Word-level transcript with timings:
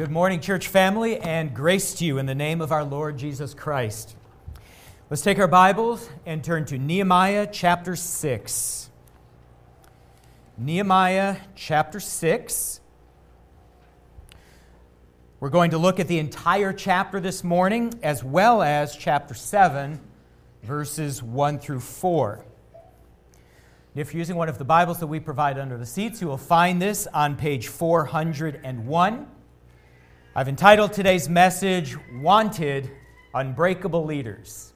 Good 0.00 0.10
morning, 0.10 0.40
church 0.40 0.68
family, 0.68 1.18
and 1.18 1.54
grace 1.54 1.92
to 1.96 2.06
you 2.06 2.16
in 2.16 2.24
the 2.24 2.34
name 2.34 2.62
of 2.62 2.72
our 2.72 2.84
Lord 2.84 3.18
Jesus 3.18 3.52
Christ. 3.52 4.16
Let's 5.10 5.20
take 5.20 5.38
our 5.38 5.46
Bibles 5.46 6.08
and 6.24 6.42
turn 6.42 6.64
to 6.64 6.78
Nehemiah 6.78 7.46
chapter 7.52 7.94
6. 7.94 8.88
Nehemiah 10.56 11.36
chapter 11.54 12.00
6. 12.00 12.80
We're 15.38 15.50
going 15.50 15.72
to 15.72 15.76
look 15.78 16.00
at 16.00 16.08
the 16.08 16.18
entire 16.18 16.72
chapter 16.72 17.20
this 17.20 17.44
morning, 17.44 17.92
as 18.02 18.24
well 18.24 18.62
as 18.62 18.96
chapter 18.96 19.34
7, 19.34 20.00
verses 20.62 21.22
1 21.22 21.58
through 21.58 21.80
4. 21.80 22.42
If 23.94 24.14
you're 24.14 24.18
using 24.20 24.36
one 24.36 24.48
of 24.48 24.56
the 24.56 24.64
Bibles 24.64 24.98
that 25.00 25.08
we 25.08 25.20
provide 25.20 25.58
under 25.58 25.76
the 25.76 25.84
seats, 25.84 26.22
you 26.22 26.26
will 26.28 26.38
find 26.38 26.80
this 26.80 27.06
on 27.08 27.36
page 27.36 27.68
401. 27.68 29.26
I've 30.32 30.46
entitled 30.46 30.92
today's 30.92 31.28
message, 31.28 31.96
Wanted 32.12 32.88
Unbreakable 33.34 34.04
Leaders. 34.04 34.72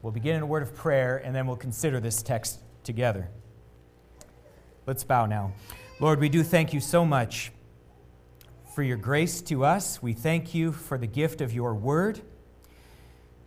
We'll 0.00 0.12
begin 0.12 0.36
in 0.36 0.42
a 0.42 0.46
word 0.46 0.62
of 0.62 0.76
prayer 0.76 1.16
and 1.16 1.34
then 1.34 1.48
we'll 1.48 1.56
consider 1.56 1.98
this 1.98 2.22
text 2.22 2.60
together. 2.84 3.28
Let's 4.86 5.02
bow 5.02 5.26
now. 5.26 5.54
Lord, 5.98 6.20
we 6.20 6.28
do 6.28 6.44
thank 6.44 6.72
you 6.72 6.78
so 6.78 7.04
much 7.04 7.50
for 8.72 8.84
your 8.84 8.96
grace 8.96 9.42
to 9.42 9.64
us. 9.64 10.00
We 10.00 10.12
thank 10.12 10.54
you 10.54 10.70
for 10.70 10.96
the 10.96 11.08
gift 11.08 11.40
of 11.40 11.52
your 11.52 11.74
word. 11.74 12.20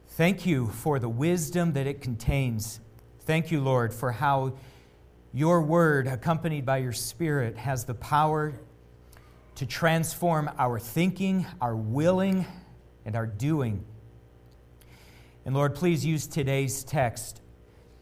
Thank 0.09 0.45
you 0.45 0.67
for 0.67 0.99
the 0.99 1.07
wisdom 1.07 1.71
that 1.71 1.87
it 1.87 2.01
contains. 2.01 2.81
Thank 3.21 3.49
you, 3.49 3.61
Lord, 3.61 3.93
for 3.93 4.11
how 4.11 4.57
your 5.31 5.61
word, 5.61 6.05
accompanied 6.05 6.65
by 6.65 6.79
your 6.79 6.91
spirit, 6.91 7.55
has 7.55 7.85
the 7.85 7.95
power 7.95 8.55
to 9.55 9.65
transform 9.65 10.49
our 10.57 10.79
thinking, 10.79 11.45
our 11.61 11.75
willing, 11.75 12.45
and 13.05 13.15
our 13.15 13.27
doing. 13.27 13.85
And 15.45 15.53
Lord, 15.53 15.75
please 15.75 16.05
use 16.05 16.25
today's 16.25 16.83
text 16.83 17.41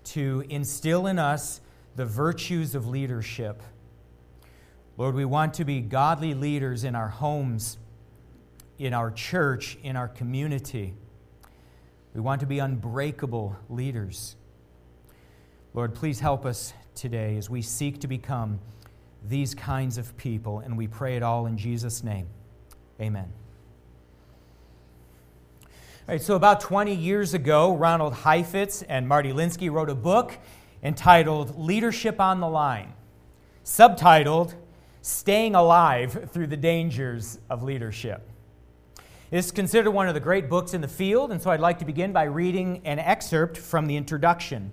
to 0.05 0.43
instill 0.49 1.07
in 1.07 1.19
us 1.19 1.61
the 1.95 2.05
virtues 2.05 2.75
of 2.75 2.87
leadership. 2.87 3.61
Lord, 4.97 5.15
we 5.15 5.25
want 5.25 5.55
to 5.55 5.65
be 5.65 5.81
godly 5.81 6.33
leaders 6.33 6.83
in 6.83 6.95
our 6.95 7.09
homes, 7.09 7.77
in 8.77 8.93
our 8.93 9.11
church, 9.11 9.77
in 9.83 9.95
our 9.95 10.07
community. 10.07 10.93
We 12.13 12.21
want 12.21 12.41
to 12.41 12.45
be 12.45 12.59
unbreakable 12.59 13.55
leaders. 13.69 14.35
Lord, 15.73 15.95
please 15.95 16.19
help 16.19 16.45
us 16.45 16.73
today 16.93 17.37
as 17.37 17.49
we 17.49 17.61
seek 17.61 18.01
to 18.01 18.07
become 18.07 18.59
these 19.27 19.53
kinds 19.53 19.97
of 19.97 20.15
people, 20.17 20.59
and 20.59 20.77
we 20.77 20.87
pray 20.87 21.15
it 21.15 21.23
all 21.23 21.45
in 21.45 21.57
Jesus' 21.57 22.03
name. 22.03 22.27
Amen. 22.99 23.31
All 25.63 26.15
right, 26.15 26.21
so 26.21 26.35
about 26.35 26.59
20 26.61 26.93
years 26.93 27.33
ago, 27.33 27.75
Ronald 27.75 28.13
Heifetz 28.13 28.81
and 28.83 29.07
Marty 29.07 29.31
Linsky 29.31 29.71
wrote 29.71 29.89
a 29.89 29.95
book 29.95 30.37
entitled 30.83 31.57
Leadership 31.57 32.19
on 32.19 32.39
the 32.39 32.47
Line, 32.47 32.93
subtitled 33.63 34.55
Staying 35.01 35.55
Alive 35.55 36.29
Through 36.31 36.47
the 36.47 36.57
Dangers 36.57 37.39
of 37.49 37.63
Leadership. 37.63 38.27
It's 39.29 39.51
considered 39.51 39.91
one 39.91 40.07
of 40.07 40.13
the 40.13 40.19
great 40.19 40.49
books 40.49 40.73
in 40.73 40.81
the 40.81 40.87
field, 40.87 41.31
and 41.31 41.41
so 41.41 41.51
I'd 41.51 41.59
like 41.59 41.79
to 41.79 41.85
begin 41.85 42.11
by 42.11 42.23
reading 42.23 42.81
an 42.83 42.99
excerpt 42.99 43.57
from 43.57 43.87
the 43.87 43.95
introduction. 43.95 44.71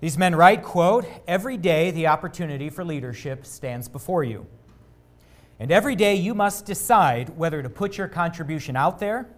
These 0.00 0.16
men 0.16 0.36
write, 0.36 0.62
quote, 0.62 1.06
every 1.26 1.56
day 1.56 1.90
the 1.90 2.06
opportunity 2.06 2.70
for 2.70 2.84
leadership 2.84 3.44
stands 3.44 3.88
before 3.88 4.22
you. 4.22 4.46
And 5.58 5.72
every 5.72 5.96
day 5.96 6.14
you 6.14 6.34
must 6.34 6.66
decide 6.66 7.36
whether 7.36 7.62
to 7.62 7.68
put 7.68 7.98
your 7.98 8.06
contribution 8.06 8.76
out 8.76 9.00
there 9.00 9.28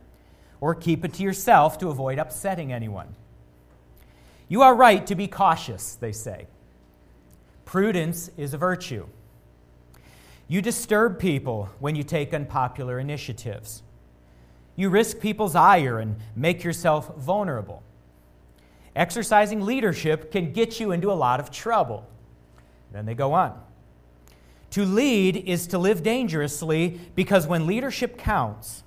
or 0.60 0.74
keep 0.74 1.04
it 1.04 1.14
to 1.14 1.22
yourself 1.22 1.78
to 1.78 1.88
avoid 1.88 2.18
upsetting 2.18 2.72
anyone. 2.72 3.14
You 4.48 4.62
are 4.62 4.74
right 4.74 5.06
to 5.06 5.14
be 5.14 5.28
cautious, 5.28 5.94
they 5.94 6.12
say. 6.12 6.46
Prudence 7.64 8.30
is 8.36 8.52
a 8.52 8.58
virtue. 8.58 9.06
You 10.46 10.60
disturb 10.60 11.18
people 11.18 11.70
when 11.78 11.94
you 11.94 12.02
take 12.02 12.34
unpopular 12.34 12.98
initiatives. 12.98 13.82
You 14.76 14.90
risk 14.90 15.20
people's 15.20 15.54
ire 15.54 16.00
and 16.00 16.16
make 16.34 16.64
yourself 16.64 17.16
vulnerable. 17.16 17.82
Exercising 19.00 19.62
leadership 19.62 20.30
can 20.30 20.52
get 20.52 20.78
you 20.78 20.92
into 20.92 21.10
a 21.10 21.14
lot 21.14 21.40
of 21.40 21.50
trouble. 21.50 22.06
Then 22.92 23.06
they 23.06 23.14
go 23.14 23.32
on. 23.32 23.58
To 24.72 24.84
lead 24.84 25.36
is 25.48 25.66
to 25.68 25.78
live 25.78 26.02
dangerously 26.02 27.00
because 27.14 27.46
when 27.46 27.66
leadership 27.66 28.18
counts, 28.18 28.84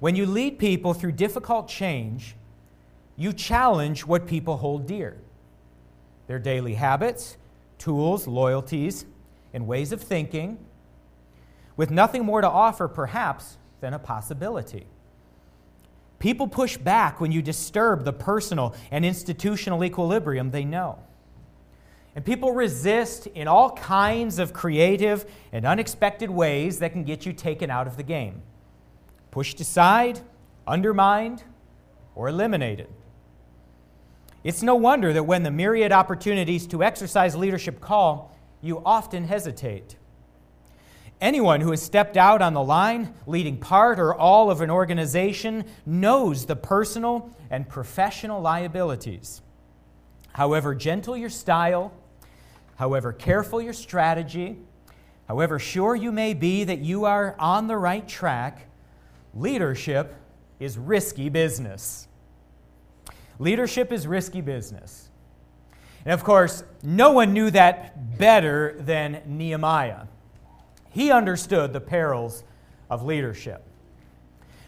when 0.00 0.16
you 0.16 0.24
lead 0.24 0.58
people 0.58 0.94
through 0.94 1.12
difficult 1.12 1.68
change, 1.68 2.36
you 3.18 3.34
challenge 3.34 4.06
what 4.06 4.26
people 4.26 4.56
hold 4.56 4.86
dear 4.86 5.18
their 6.26 6.38
daily 6.38 6.74
habits, 6.74 7.36
tools, 7.76 8.26
loyalties, 8.26 9.04
and 9.52 9.66
ways 9.66 9.92
of 9.92 10.00
thinking, 10.00 10.58
with 11.76 11.90
nothing 11.90 12.24
more 12.24 12.40
to 12.40 12.48
offer, 12.48 12.88
perhaps, 12.88 13.58
than 13.80 13.92
a 13.92 13.98
possibility. 13.98 14.86
People 16.18 16.48
push 16.48 16.76
back 16.76 17.20
when 17.20 17.30
you 17.30 17.42
disturb 17.42 18.04
the 18.04 18.12
personal 18.12 18.74
and 18.90 19.04
institutional 19.04 19.84
equilibrium 19.84 20.50
they 20.50 20.64
know. 20.64 20.98
And 22.16 22.24
people 22.24 22.52
resist 22.52 23.28
in 23.28 23.46
all 23.46 23.70
kinds 23.70 24.40
of 24.40 24.52
creative 24.52 25.30
and 25.52 25.64
unexpected 25.64 26.30
ways 26.30 26.80
that 26.80 26.92
can 26.92 27.04
get 27.04 27.24
you 27.24 27.32
taken 27.32 27.70
out 27.70 27.86
of 27.86 27.96
the 27.96 28.02
game, 28.02 28.42
pushed 29.30 29.60
aside, 29.60 30.20
undermined, 30.66 31.44
or 32.16 32.28
eliminated. 32.28 32.88
It's 34.42 34.62
no 34.62 34.74
wonder 34.74 35.12
that 35.12 35.24
when 35.24 35.44
the 35.44 35.50
myriad 35.52 35.92
opportunities 35.92 36.66
to 36.68 36.82
exercise 36.82 37.36
leadership 37.36 37.80
call, 37.80 38.36
you 38.60 38.82
often 38.84 39.24
hesitate. 39.24 39.97
Anyone 41.20 41.60
who 41.60 41.70
has 41.72 41.82
stepped 41.82 42.16
out 42.16 42.40
on 42.40 42.54
the 42.54 42.62
line, 42.62 43.12
leading 43.26 43.56
part 43.56 43.98
or 43.98 44.14
all 44.14 44.50
of 44.50 44.60
an 44.60 44.70
organization, 44.70 45.64
knows 45.84 46.46
the 46.46 46.54
personal 46.54 47.30
and 47.50 47.68
professional 47.68 48.40
liabilities. 48.40 49.42
However 50.32 50.76
gentle 50.76 51.16
your 51.16 51.30
style, 51.30 51.92
however 52.76 53.12
careful 53.12 53.60
your 53.60 53.72
strategy, 53.72 54.58
however 55.26 55.58
sure 55.58 55.96
you 55.96 56.12
may 56.12 56.34
be 56.34 56.62
that 56.62 56.78
you 56.78 57.04
are 57.04 57.34
on 57.40 57.66
the 57.66 57.76
right 57.76 58.06
track, 58.06 58.68
leadership 59.34 60.14
is 60.60 60.78
risky 60.78 61.28
business. 61.28 62.06
Leadership 63.40 63.90
is 63.90 64.06
risky 64.06 64.40
business. 64.40 65.10
And 66.04 66.14
of 66.14 66.22
course, 66.22 66.62
no 66.82 67.10
one 67.10 67.32
knew 67.32 67.50
that 67.50 68.18
better 68.18 68.76
than 68.78 69.22
Nehemiah. 69.26 70.06
He 70.90 71.10
understood 71.10 71.72
the 71.72 71.80
perils 71.80 72.44
of 72.90 73.04
leadership. 73.04 73.62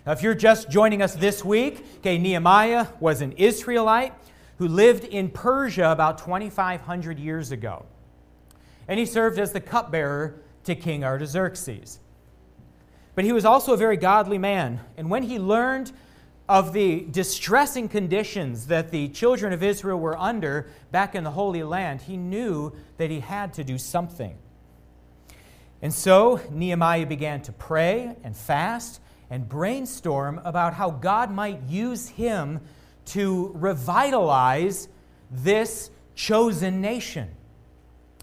Now, 0.06 0.12
if 0.12 0.22
you're 0.22 0.34
just 0.34 0.70
joining 0.70 1.02
us 1.02 1.14
this 1.14 1.44
week, 1.44 1.84
okay, 1.98 2.18
Nehemiah 2.18 2.86
was 3.00 3.20
an 3.20 3.32
Israelite 3.32 4.14
who 4.58 4.68
lived 4.68 5.04
in 5.04 5.30
Persia 5.30 5.90
about 5.90 6.18
2,500 6.18 7.18
years 7.18 7.50
ago. 7.50 7.84
And 8.88 8.98
he 8.98 9.06
served 9.06 9.38
as 9.38 9.52
the 9.52 9.60
cupbearer 9.60 10.40
to 10.64 10.74
King 10.74 11.04
Artaxerxes. 11.04 11.98
But 13.14 13.24
he 13.24 13.32
was 13.32 13.44
also 13.44 13.74
a 13.74 13.76
very 13.76 13.96
godly 13.96 14.38
man. 14.38 14.80
And 14.96 15.10
when 15.10 15.22
he 15.22 15.38
learned 15.38 15.92
of 16.48 16.72
the 16.72 17.06
distressing 17.10 17.88
conditions 17.88 18.66
that 18.66 18.90
the 18.90 19.08
children 19.08 19.52
of 19.52 19.62
Israel 19.62 19.98
were 19.98 20.18
under 20.18 20.68
back 20.90 21.14
in 21.14 21.24
the 21.24 21.30
Holy 21.30 21.62
Land, 21.62 22.02
he 22.02 22.16
knew 22.16 22.72
that 22.96 23.10
he 23.10 23.20
had 23.20 23.52
to 23.54 23.64
do 23.64 23.78
something. 23.78 24.36
And 25.82 25.92
so 25.92 26.40
Nehemiah 26.50 27.06
began 27.06 27.40
to 27.42 27.52
pray 27.52 28.14
and 28.22 28.36
fast 28.36 29.00
and 29.30 29.48
brainstorm 29.48 30.40
about 30.44 30.74
how 30.74 30.90
God 30.90 31.30
might 31.30 31.62
use 31.62 32.08
him 32.08 32.60
to 33.06 33.50
revitalize 33.54 34.88
this 35.30 35.90
chosen 36.14 36.80
nation. 36.80 37.28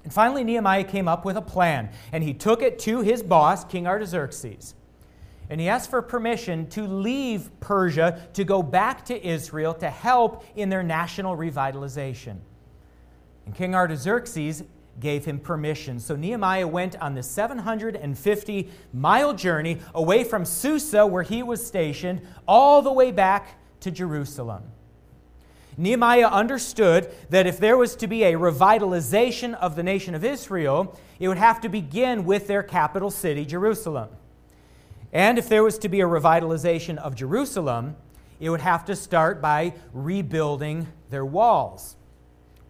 And 0.03 0.13
finally, 0.13 0.43
Nehemiah 0.43 0.83
came 0.83 1.07
up 1.07 1.25
with 1.25 1.35
a 1.35 1.41
plan, 1.41 1.89
and 2.11 2.23
he 2.23 2.33
took 2.33 2.61
it 2.61 2.79
to 2.79 3.01
his 3.01 3.23
boss, 3.23 3.65
King 3.65 3.87
Artaxerxes. 3.87 4.75
And 5.49 5.59
he 5.59 5.69
asked 5.69 5.89
for 5.89 6.01
permission 6.01 6.67
to 6.71 6.83
leave 6.83 7.49
Persia 7.59 8.27
to 8.33 8.43
go 8.43 8.61
back 8.61 9.05
to 9.05 9.27
Israel 9.27 9.73
to 9.75 9.89
help 9.89 10.45
in 10.55 10.69
their 10.69 10.83
national 10.83 11.35
revitalization. 11.35 12.37
And 13.45 13.55
King 13.55 13.75
Artaxerxes 13.75 14.63
gave 14.99 15.25
him 15.25 15.39
permission. 15.39 15.99
So 15.99 16.15
Nehemiah 16.15 16.67
went 16.67 16.95
on 17.01 17.13
the 17.13 17.23
750 17.23 18.69
mile 18.93 19.33
journey 19.33 19.79
away 19.93 20.23
from 20.23 20.45
Susa, 20.45 21.05
where 21.05 21.23
he 21.23 21.43
was 21.43 21.65
stationed, 21.65 22.21
all 22.47 22.81
the 22.81 22.91
way 22.91 23.11
back 23.11 23.59
to 23.81 23.91
Jerusalem. 23.91 24.63
Nehemiah 25.77 26.27
understood 26.27 27.13
that 27.29 27.45
if 27.45 27.59
there 27.59 27.77
was 27.77 27.95
to 27.97 28.07
be 28.07 28.23
a 28.23 28.33
revitalization 28.33 29.53
of 29.53 29.75
the 29.75 29.83
nation 29.83 30.15
of 30.15 30.25
Israel, 30.25 30.99
it 31.19 31.27
would 31.27 31.37
have 31.37 31.61
to 31.61 31.69
begin 31.69 32.25
with 32.25 32.47
their 32.47 32.63
capital 32.63 33.11
city, 33.11 33.45
Jerusalem. 33.45 34.09
And 35.13 35.37
if 35.37 35.47
there 35.47 35.63
was 35.63 35.77
to 35.79 35.89
be 35.89 36.01
a 36.01 36.05
revitalization 36.05 36.97
of 36.97 37.15
Jerusalem, 37.15 37.95
it 38.39 38.49
would 38.49 38.61
have 38.61 38.85
to 38.85 38.95
start 38.95 39.41
by 39.41 39.73
rebuilding 39.93 40.87
their 41.09 41.25
walls. 41.25 41.96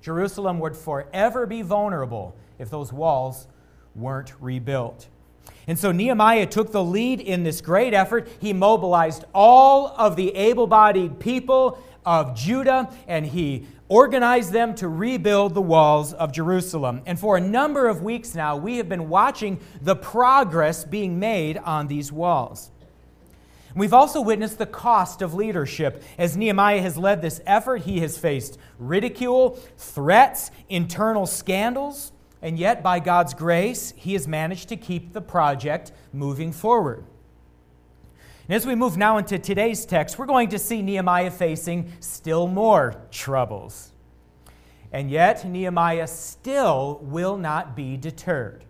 Jerusalem 0.07 0.59
would 0.59 0.77
forever 0.77 1.45
be 1.45 1.61
vulnerable 1.61 2.33
if 2.59 2.69
those 2.69 2.93
walls 2.93 3.45
weren't 3.93 4.31
rebuilt. 4.39 5.09
And 5.67 5.77
so 5.77 5.91
Nehemiah 5.91 6.45
took 6.45 6.71
the 6.71 6.81
lead 6.81 7.19
in 7.19 7.43
this 7.43 7.59
great 7.59 7.93
effort. 7.93 8.29
He 8.39 8.53
mobilized 8.53 9.25
all 9.33 9.87
of 9.97 10.15
the 10.15 10.33
able 10.33 10.65
bodied 10.65 11.19
people 11.19 11.83
of 12.05 12.37
Judah 12.37 12.89
and 13.05 13.25
he 13.25 13.67
organized 13.89 14.53
them 14.53 14.75
to 14.75 14.87
rebuild 14.87 15.53
the 15.53 15.61
walls 15.61 16.13
of 16.13 16.31
Jerusalem. 16.31 17.01
And 17.05 17.19
for 17.19 17.35
a 17.35 17.41
number 17.41 17.89
of 17.89 18.01
weeks 18.01 18.33
now, 18.33 18.55
we 18.55 18.77
have 18.77 18.87
been 18.87 19.09
watching 19.09 19.59
the 19.81 19.97
progress 19.97 20.85
being 20.85 21.19
made 21.19 21.57
on 21.57 21.87
these 21.87 22.13
walls. 22.13 22.71
We've 23.77 23.93
also 23.93 24.21
witnessed 24.21 24.57
the 24.57 24.65
cost 24.65 25.21
of 25.21 25.35
leadership. 25.35 26.03
As 26.17 26.35
Nehemiah 26.35 26.81
has 26.81 26.97
led 26.97 27.21
this 27.21 27.41
effort, 27.45 27.83
he 27.83 27.99
has 27.99 28.17
faced 28.17 28.57
ridicule, 28.79 29.59
threats, 29.77 30.49
internal 30.67 31.27
scandals, 31.27 32.11
and 32.41 32.59
yet, 32.59 32.83
by 32.83 32.99
God's 32.99 33.33
grace, 33.33 33.93
he 33.95 34.13
has 34.13 34.27
managed 34.27 34.69
to 34.69 34.77
keep 34.77 35.13
the 35.13 35.21
project 35.21 35.91
moving 36.13 36.51
forward. 36.51 37.03
And 38.47 38.55
as 38.55 38.65
we 38.65 38.75
move 38.75 38.95
now 38.95 39.17
into 39.17 39.39
today's 39.39 39.85
text, 39.85 40.17
we're 40.17 40.27
going 40.27 40.49
to 40.49 40.59
see 40.59 40.81
Nehemiah 40.81 41.31
facing 41.31 41.91
still 41.99 42.47
more 42.47 43.01
troubles. 43.11 43.91
And 44.91 45.11
yet, 45.11 45.45
Nehemiah 45.45 46.07
still 46.07 46.99
will 47.01 47.37
not 47.37 47.75
be 47.75 47.97
deterred. 47.97 48.63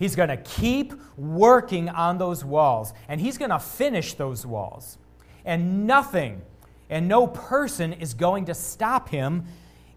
He's 0.00 0.16
going 0.16 0.30
to 0.30 0.38
keep 0.38 0.94
working 1.18 1.90
on 1.90 2.16
those 2.16 2.42
walls, 2.42 2.94
and 3.06 3.20
he's 3.20 3.36
going 3.36 3.50
to 3.50 3.58
finish 3.58 4.14
those 4.14 4.46
walls. 4.46 4.96
And 5.44 5.86
nothing 5.86 6.40
and 6.88 7.06
no 7.06 7.26
person 7.26 7.92
is 7.92 8.14
going 8.14 8.46
to 8.46 8.54
stop 8.54 9.10
him 9.10 9.44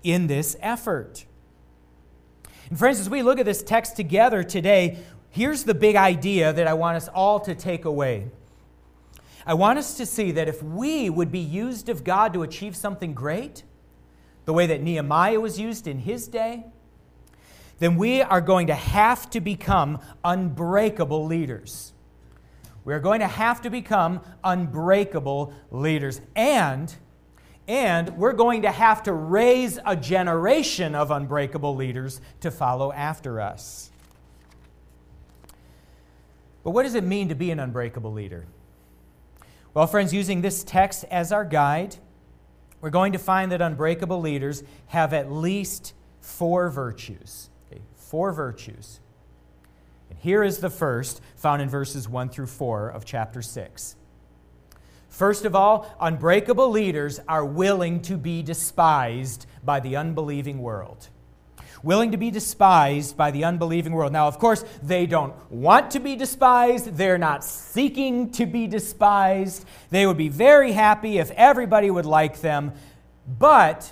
in 0.04 0.28
this 0.28 0.58
effort. 0.60 1.26
And 2.70 2.78
friends, 2.78 3.00
as 3.00 3.10
we 3.10 3.24
look 3.24 3.40
at 3.40 3.46
this 3.46 3.64
text 3.64 3.96
together 3.96 4.44
today, 4.44 4.98
here's 5.30 5.64
the 5.64 5.74
big 5.74 5.96
idea 5.96 6.52
that 6.52 6.68
I 6.68 6.74
want 6.74 6.98
us 6.98 7.08
all 7.08 7.40
to 7.40 7.56
take 7.56 7.86
away. 7.86 8.30
I 9.46 9.54
want 9.54 9.80
us 9.80 9.96
to 9.96 10.06
see 10.06 10.32
that 10.32 10.50
if 10.50 10.62
we 10.62 11.10
would 11.10 11.32
be 11.32 11.40
used 11.40 11.88
of 11.88 12.04
God 12.04 12.34
to 12.34 12.44
achieve 12.44 12.76
something 12.76 13.14
great, 13.14 13.64
the 14.44 14.54
way 14.54 14.68
that 14.68 14.82
Nehemiah 14.82 15.40
was 15.40 15.58
used 15.58 15.88
in 15.88 16.00
his 16.00 16.28
day, 16.28 16.66
then 17.80 17.98
we 17.98 18.22
are 18.22 18.42
going 18.42 18.68
to 18.68 18.76
have 18.76 19.30
to 19.32 19.42
become 19.42 20.00
unbreakable 20.24 21.26
leaders. 21.26 21.94
We 22.86 22.94
are 22.94 23.00
going 23.00 23.22
to 23.22 23.28
have 23.28 23.62
to 23.62 23.70
become 23.70 24.22
unbreakable 24.44 25.54
leaders. 25.72 26.22
And, 26.36 26.94
and 27.68 28.18
we're 28.18 28.34
going 28.34 28.64
to 28.64 28.72
have 28.72 29.04
to 29.04 29.14
raise 29.14 29.80
a 29.86 29.96
generation 29.96 30.96
of 30.96 31.12
unbreakable 31.12 31.76
leaders 31.76 32.20
to 32.42 32.52
follow 32.52 32.92
after 32.92 33.40
us. 33.40 33.90
But 36.64 36.72
what 36.72 36.84
does 36.84 36.96
it 36.96 37.04
mean 37.04 37.30
to 37.30 37.36
be 37.36 37.52
an 37.52 37.60
unbreakable 37.60 38.12
leader? 38.12 38.46
Well, 39.74 39.88
friends, 39.88 40.14
using 40.14 40.42
this 40.42 40.64
text 40.64 41.04
as 41.10 41.32
our 41.32 41.44
guide, 41.44 41.96
we're 42.80 42.90
going 42.90 43.14
to 43.14 43.20
find 43.20 43.52
that 43.52 43.62
unbreakable 43.62 44.22
leaders 44.22 44.64
have 44.88 45.14
at 45.14 45.32
least 45.32 45.94
four 46.22 46.70
virtues 46.70 47.50
four 48.14 48.32
virtues. 48.32 49.00
And 50.08 50.20
here 50.20 50.44
is 50.44 50.60
the 50.60 50.70
first, 50.70 51.20
found 51.36 51.64
in 51.64 51.68
verses 51.68 52.08
1 52.08 52.30
through 52.30 52.46
4 52.46 52.90
of 52.90 53.06
chapter 53.06 53.42
6. 53.42 53.96
First 55.10 55.46
of 55.46 55.56
all, 55.56 55.92
unbreakable 56.00 56.70
leaders 56.70 57.20
are 57.28 57.44
willing 57.44 58.04
to 58.04 58.16
be 58.16 58.44
despised 58.44 59.48
by 59.64 59.80
the 59.80 59.96
unbelieving 59.96 60.60
world. 60.62 61.10
Willing 61.82 62.12
to 62.12 62.18
be 62.18 62.30
despised 62.30 63.18
by 63.18 63.32
the 63.32 63.46
unbelieving 63.46 63.94
world. 63.94 64.14
Now, 64.14 64.28
of 64.28 64.38
course, 64.38 64.64
they 64.84 65.08
don't 65.08 65.34
want 65.52 65.90
to 65.90 66.00
be 66.00 66.16
despised. 66.16 66.96
They're 66.96 67.18
not 67.18 67.44
seeking 67.44 68.30
to 68.34 68.46
be 68.46 68.68
despised. 68.68 69.66
They 69.90 70.06
would 70.06 70.18
be 70.18 70.30
very 70.30 70.74
happy 70.74 71.18
if 71.18 71.32
everybody 71.32 71.90
would 71.90 72.06
like 72.06 72.42
them. 72.42 72.74
But 73.40 73.92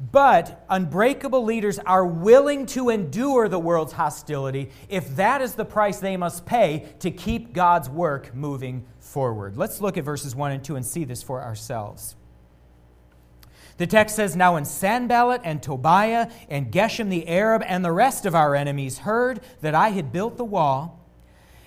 but 0.00 0.64
unbreakable 0.68 1.44
leaders 1.44 1.78
are 1.80 2.06
willing 2.06 2.66
to 2.66 2.88
endure 2.88 3.48
the 3.48 3.58
world's 3.58 3.92
hostility 3.92 4.70
if 4.88 5.16
that 5.16 5.40
is 5.40 5.54
the 5.54 5.64
price 5.64 5.98
they 5.98 6.16
must 6.16 6.46
pay 6.46 6.88
to 7.00 7.10
keep 7.10 7.52
God's 7.52 7.88
work 7.88 8.34
moving 8.34 8.86
forward. 9.00 9.56
Let's 9.56 9.80
look 9.80 9.96
at 9.96 10.04
verses 10.04 10.36
1 10.36 10.52
and 10.52 10.64
2 10.64 10.76
and 10.76 10.86
see 10.86 11.04
this 11.04 11.22
for 11.22 11.42
ourselves. 11.42 12.14
The 13.78 13.86
text 13.86 14.16
says, 14.16 14.36
Now 14.36 14.54
when 14.54 14.64
Sanballat 14.64 15.40
and 15.44 15.62
Tobiah 15.62 16.30
and 16.48 16.72
Geshem 16.72 17.10
the 17.10 17.26
Arab 17.28 17.62
and 17.66 17.84
the 17.84 17.92
rest 17.92 18.26
of 18.26 18.34
our 18.34 18.54
enemies 18.54 18.98
heard 18.98 19.40
that 19.62 19.74
I 19.74 19.90
had 19.90 20.12
built 20.12 20.36
the 20.36 20.44
wall, 20.44 20.94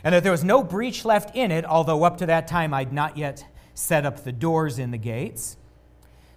and 0.04 0.14
that 0.14 0.24
there 0.24 0.32
was 0.32 0.44
no 0.44 0.64
breach 0.64 1.06
left 1.06 1.36
in 1.36 1.52
it, 1.52 1.64
although 1.64 2.04
up 2.04 2.18
to 2.18 2.26
that 2.26 2.48
time 2.48 2.74
I'd 2.74 2.92
not 2.92 3.18
yet 3.18 3.46
set 3.74 4.06
up 4.06 4.24
the 4.24 4.32
doors 4.32 4.78
in 4.78 4.92
the 4.92 4.98
gates, 4.98 5.58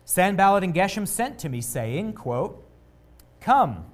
Sanballat 0.05 0.65
and 0.65 0.75
Geshem 0.75 1.09
sent 1.09 1.39
to 1.41 1.49
me, 1.49 1.61
saying, 1.61 2.13
quote, 2.13 2.61
Come, 3.41 3.85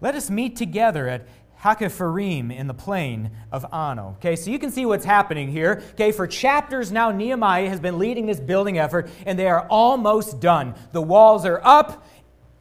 let 0.00 0.14
us 0.14 0.30
meet 0.30 0.56
together 0.56 1.08
at 1.08 1.26
Hakkephirim 1.62 2.54
in 2.54 2.66
the 2.66 2.74
plain 2.74 3.30
of 3.52 3.66
Ono. 3.72 4.16
Okay, 4.18 4.34
so 4.34 4.50
you 4.50 4.58
can 4.58 4.70
see 4.70 4.86
what's 4.86 5.04
happening 5.04 5.50
here. 5.50 5.82
Okay, 5.92 6.10
for 6.10 6.26
chapters 6.26 6.90
now, 6.90 7.10
Nehemiah 7.10 7.68
has 7.68 7.80
been 7.80 7.98
leading 7.98 8.26
this 8.26 8.40
building 8.40 8.78
effort, 8.78 9.10
and 9.26 9.38
they 9.38 9.46
are 9.46 9.66
almost 9.68 10.40
done. 10.40 10.74
The 10.92 11.02
walls 11.02 11.44
are 11.44 11.60
up. 11.62 12.06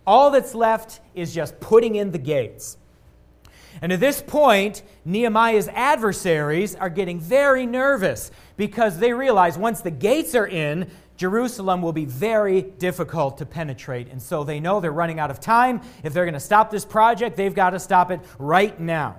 All 0.06 0.32
that's 0.32 0.54
left 0.54 1.00
is 1.14 1.34
just 1.34 1.60
putting 1.60 1.96
in 1.96 2.12
the 2.12 2.18
gates. 2.18 2.78
And 3.82 3.94
at 3.94 4.00
this 4.00 4.22
point, 4.22 4.82
Nehemiah's 5.06 5.70
adversaries 5.70 6.76
are 6.76 6.90
getting 6.90 7.20
very 7.20 7.66
nervous 7.66 8.32
because 8.58 9.00
they 9.00 9.14
realize 9.14 9.58
once 9.58 9.82
the 9.82 9.92
gates 9.92 10.36
are 10.36 10.48
in, 10.48 10.90
Jerusalem 11.20 11.82
will 11.82 11.92
be 11.92 12.06
very 12.06 12.62
difficult 12.62 13.40
to 13.40 13.46
penetrate. 13.46 14.08
And 14.08 14.22
so 14.22 14.46
they 14.46 14.62
know 14.62 14.80
they're 14.80 14.94
running 14.94 15.20
out 15.20 15.30
of 15.30 15.42
time. 15.42 15.82
If 16.02 16.14
they're 16.14 16.24
going 16.24 16.34
to 16.34 16.40
stop 16.40 16.72
this 16.72 16.86
project, 16.86 17.36
they've 17.36 17.54
got 17.54 17.72
to 17.72 17.80
stop 17.80 18.10
it 18.10 18.22
right 18.38 18.80
now. 18.80 19.18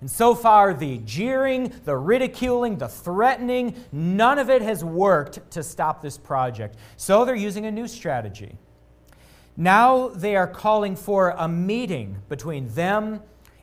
And 0.00 0.10
so 0.10 0.34
far, 0.34 0.72
the 0.72 0.96
jeering, 1.04 1.74
the 1.84 1.94
ridiculing, 1.94 2.78
the 2.78 2.88
threatening, 2.88 3.74
none 3.92 4.38
of 4.38 4.48
it 4.48 4.62
has 4.62 4.82
worked 4.82 5.50
to 5.50 5.62
stop 5.62 6.00
this 6.00 6.16
project. 6.16 6.76
So 6.96 7.26
they're 7.26 7.34
using 7.34 7.66
a 7.66 7.70
new 7.70 7.86
strategy. 7.86 8.56
Now 9.58 10.08
they 10.08 10.36
are 10.36 10.48
calling 10.48 10.96
for 10.96 11.34
a 11.36 11.46
meeting 11.46 12.22
between 12.30 12.68
them 12.68 13.20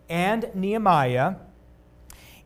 and 0.08 0.52
Nehemiah 0.54 1.38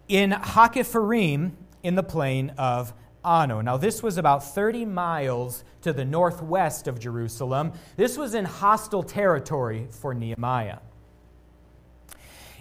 in 0.08 0.32
Hakkephirim 0.32 1.52
in 1.84 1.96
the 1.96 2.04
plain 2.04 2.54
of 2.58 2.94
Now, 3.26 3.78
this 3.78 4.04
was 4.04 4.18
about 4.18 4.44
30 4.44 4.86
miles 4.86 5.64
to 5.82 5.92
the 5.92 6.06
northwest 6.06 6.88
of 6.88 7.00
Jerusalem. 7.00 7.74
This 7.98 8.18
was 8.18 8.36
in 8.36 8.46
hostile 8.46 9.04
territory 9.04 9.88
for 9.90 10.14
Nehemiah. 10.14 10.78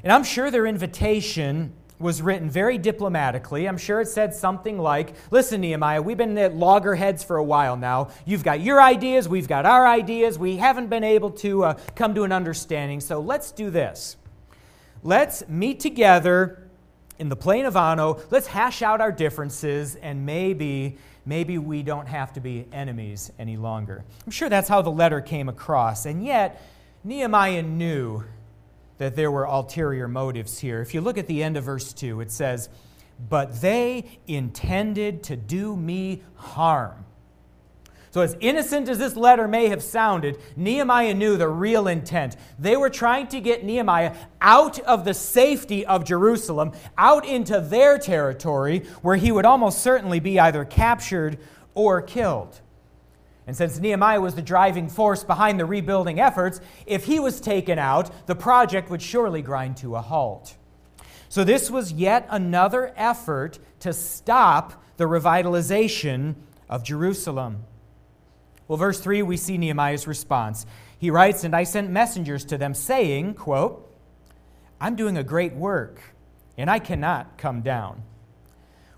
And 0.02 0.12
I'm 0.12 0.24
sure 0.24 0.50
their 0.50 0.66
invitation 0.66 1.74
was 1.98 2.20
written 2.20 2.50
very 2.50 2.76
diplomatically. 2.78 3.66
I'm 3.66 3.78
sure 3.78 4.00
it 4.00 4.08
said 4.08 4.34
something 4.34 4.78
like, 4.78 5.14
Listen, 5.30 5.60
Nehemiah, 5.60 6.02
we've 6.02 6.16
been 6.16 6.36
at 6.38 6.54
loggerheads 6.54 7.22
for 7.22 7.36
a 7.36 7.44
while 7.44 7.76
now. 7.76 8.08
You've 8.24 8.44
got 8.44 8.60
your 8.60 8.82
ideas, 8.82 9.28
we've 9.28 9.48
got 9.48 9.64
our 9.66 9.86
ideas. 9.86 10.38
We 10.38 10.56
haven't 10.56 10.88
been 10.88 11.04
able 11.04 11.30
to 11.32 11.64
uh, 11.64 11.74
come 11.94 12.14
to 12.14 12.24
an 12.24 12.32
understanding, 12.32 13.00
so 13.00 13.20
let's 13.20 13.52
do 13.52 13.70
this. 13.70 14.16
Let's 15.02 15.46
meet 15.48 15.80
together 15.80 16.63
in 17.18 17.28
the 17.28 17.36
plain 17.36 17.64
of 17.64 17.76
Ono, 17.76 18.20
let's 18.30 18.46
hash 18.46 18.82
out 18.82 19.00
our 19.00 19.12
differences 19.12 19.96
and 19.96 20.26
maybe 20.26 20.96
maybe 21.26 21.58
we 21.58 21.82
don't 21.82 22.06
have 22.06 22.32
to 22.34 22.40
be 22.40 22.66
enemies 22.72 23.32
any 23.38 23.56
longer. 23.56 24.04
I'm 24.26 24.32
sure 24.32 24.48
that's 24.48 24.68
how 24.68 24.82
the 24.82 24.90
letter 24.90 25.20
came 25.20 25.48
across. 25.48 26.06
And 26.06 26.24
yet, 26.24 26.60
Nehemiah 27.02 27.62
knew 27.62 28.24
that 28.98 29.16
there 29.16 29.30
were 29.30 29.44
ulterior 29.44 30.08
motives 30.08 30.58
here. 30.58 30.80
If 30.80 30.94
you 30.94 31.00
look 31.00 31.18
at 31.18 31.26
the 31.26 31.42
end 31.42 31.56
of 31.56 31.64
verse 31.64 31.92
2, 31.92 32.20
it 32.20 32.30
says, 32.30 32.68
But 33.28 33.60
they 33.60 34.18
intended 34.26 35.22
to 35.24 35.36
do 35.36 35.76
me 35.76 36.22
harm. 36.36 37.04
So, 38.14 38.20
as 38.20 38.36
innocent 38.38 38.88
as 38.88 38.98
this 38.98 39.16
letter 39.16 39.48
may 39.48 39.66
have 39.70 39.82
sounded, 39.82 40.38
Nehemiah 40.54 41.14
knew 41.14 41.36
the 41.36 41.48
real 41.48 41.88
intent. 41.88 42.36
They 42.60 42.76
were 42.76 42.88
trying 42.88 43.26
to 43.26 43.40
get 43.40 43.64
Nehemiah 43.64 44.14
out 44.40 44.78
of 44.78 45.04
the 45.04 45.14
safety 45.14 45.84
of 45.84 46.04
Jerusalem, 46.04 46.70
out 46.96 47.26
into 47.26 47.58
their 47.58 47.98
territory, 47.98 48.84
where 49.02 49.16
he 49.16 49.32
would 49.32 49.44
almost 49.44 49.80
certainly 49.80 50.20
be 50.20 50.38
either 50.38 50.64
captured 50.64 51.38
or 51.74 52.00
killed. 52.00 52.60
And 53.48 53.56
since 53.56 53.80
Nehemiah 53.80 54.20
was 54.20 54.36
the 54.36 54.42
driving 54.42 54.88
force 54.88 55.24
behind 55.24 55.58
the 55.58 55.66
rebuilding 55.66 56.20
efforts, 56.20 56.60
if 56.86 57.06
he 57.06 57.18
was 57.18 57.40
taken 57.40 57.80
out, 57.80 58.28
the 58.28 58.36
project 58.36 58.90
would 58.90 59.02
surely 59.02 59.42
grind 59.42 59.76
to 59.78 59.96
a 59.96 60.00
halt. 60.00 60.54
So, 61.28 61.42
this 61.42 61.68
was 61.68 61.90
yet 61.90 62.28
another 62.30 62.92
effort 62.94 63.58
to 63.80 63.92
stop 63.92 64.84
the 64.98 65.06
revitalization 65.06 66.36
of 66.70 66.84
Jerusalem. 66.84 67.64
Well, 68.66 68.78
verse 68.78 68.98
3, 69.00 69.22
we 69.22 69.36
see 69.36 69.58
Nehemiah's 69.58 70.06
response. 70.06 70.66
He 70.98 71.10
writes, 71.10 71.44
And 71.44 71.54
I 71.54 71.64
sent 71.64 71.90
messengers 71.90 72.44
to 72.46 72.58
them, 72.58 72.74
saying, 72.74 73.34
quote, 73.34 73.90
I'm 74.80 74.96
doing 74.96 75.16
a 75.16 75.22
great 75.22 75.54
work, 75.54 76.00
and 76.56 76.70
I 76.70 76.78
cannot 76.78 77.36
come 77.38 77.60
down. 77.60 78.02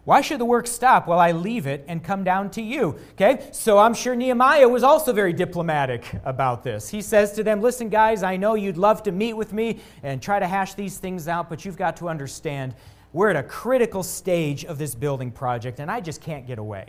Why 0.04 0.20
should 0.20 0.38
the 0.38 0.44
work 0.44 0.68
stop 0.68 1.08
while 1.08 1.18
I 1.18 1.32
leave 1.32 1.66
it 1.66 1.84
and 1.88 2.02
come 2.02 2.22
down 2.22 2.50
to 2.50 2.62
you? 2.62 2.96
Okay, 3.12 3.48
so 3.50 3.76
I'm 3.76 3.92
sure 3.92 4.14
Nehemiah 4.14 4.68
was 4.68 4.84
also 4.84 5.12
very 5.12 5.32
diplomatic 5.32 6.04
about 6.24 6.62
this. 6.62 6.88
He 6.88 7.02
says 7.02 7.32
to 7.32 7.42
them, 7.42 7.60
Listen, 7.60 7.88
guys, 7.88 8.22
I 8.22 8.36
know 8.36 8.54
you'd 8.54 8.76
love 8.76 9.02
to 9.02 9.12
meet 9.12 9.32
with 9.32 9.52
me 9.52 9.80
and 10.04 10.22
try 10.22 10.38
to 10.38 10.46
hash 10.46 10.74
these 10.74 10.98
things 10.98 11.26
out, 11.26 11.50
but 11.50 11.64
you've 11.64 11.76
got 11.76 11.96
to 11.96 12.08
understand 12.08 12.76
we're 13.12 13.30
at 13.30 13.36
a 13.36 13.42
critical 13.42 14.04
stage 14.04 14.64
of 14.64 14.78
this 14.78 14.94
building 14.94 15.32
project, 15.32 15.80
and 15.80 15.90
I 15.90 16.00
just 16.00 16.20
can't 16.20 16.46
get 16.46 16.58
away. 16.60 16.86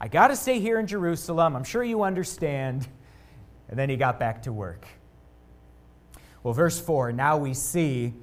I 0.00 0.08
got 0.08 0.28
to 0.28 0.36
stay 0.36 0.60
here 0.60 0.78
in 0.78 0.86
Jerusalem. 0.86 1.56
I'm 1.56 1.64
sure 1.64 1.82
you 1.82 2.02
understand. 2.02 2.88
And 3.68 3.78
then 3.78 3.88
he 3.88 3.96
got 3.96 4.18
back 4.18 4.42
to 4.42 4.52
work. 4.52 4.86
Well, 6.42 6.54
verse 6.54 6.78
4 6.80 7.12
now 7.12 7.36
we 7.36 7.54
see 7.54 8.14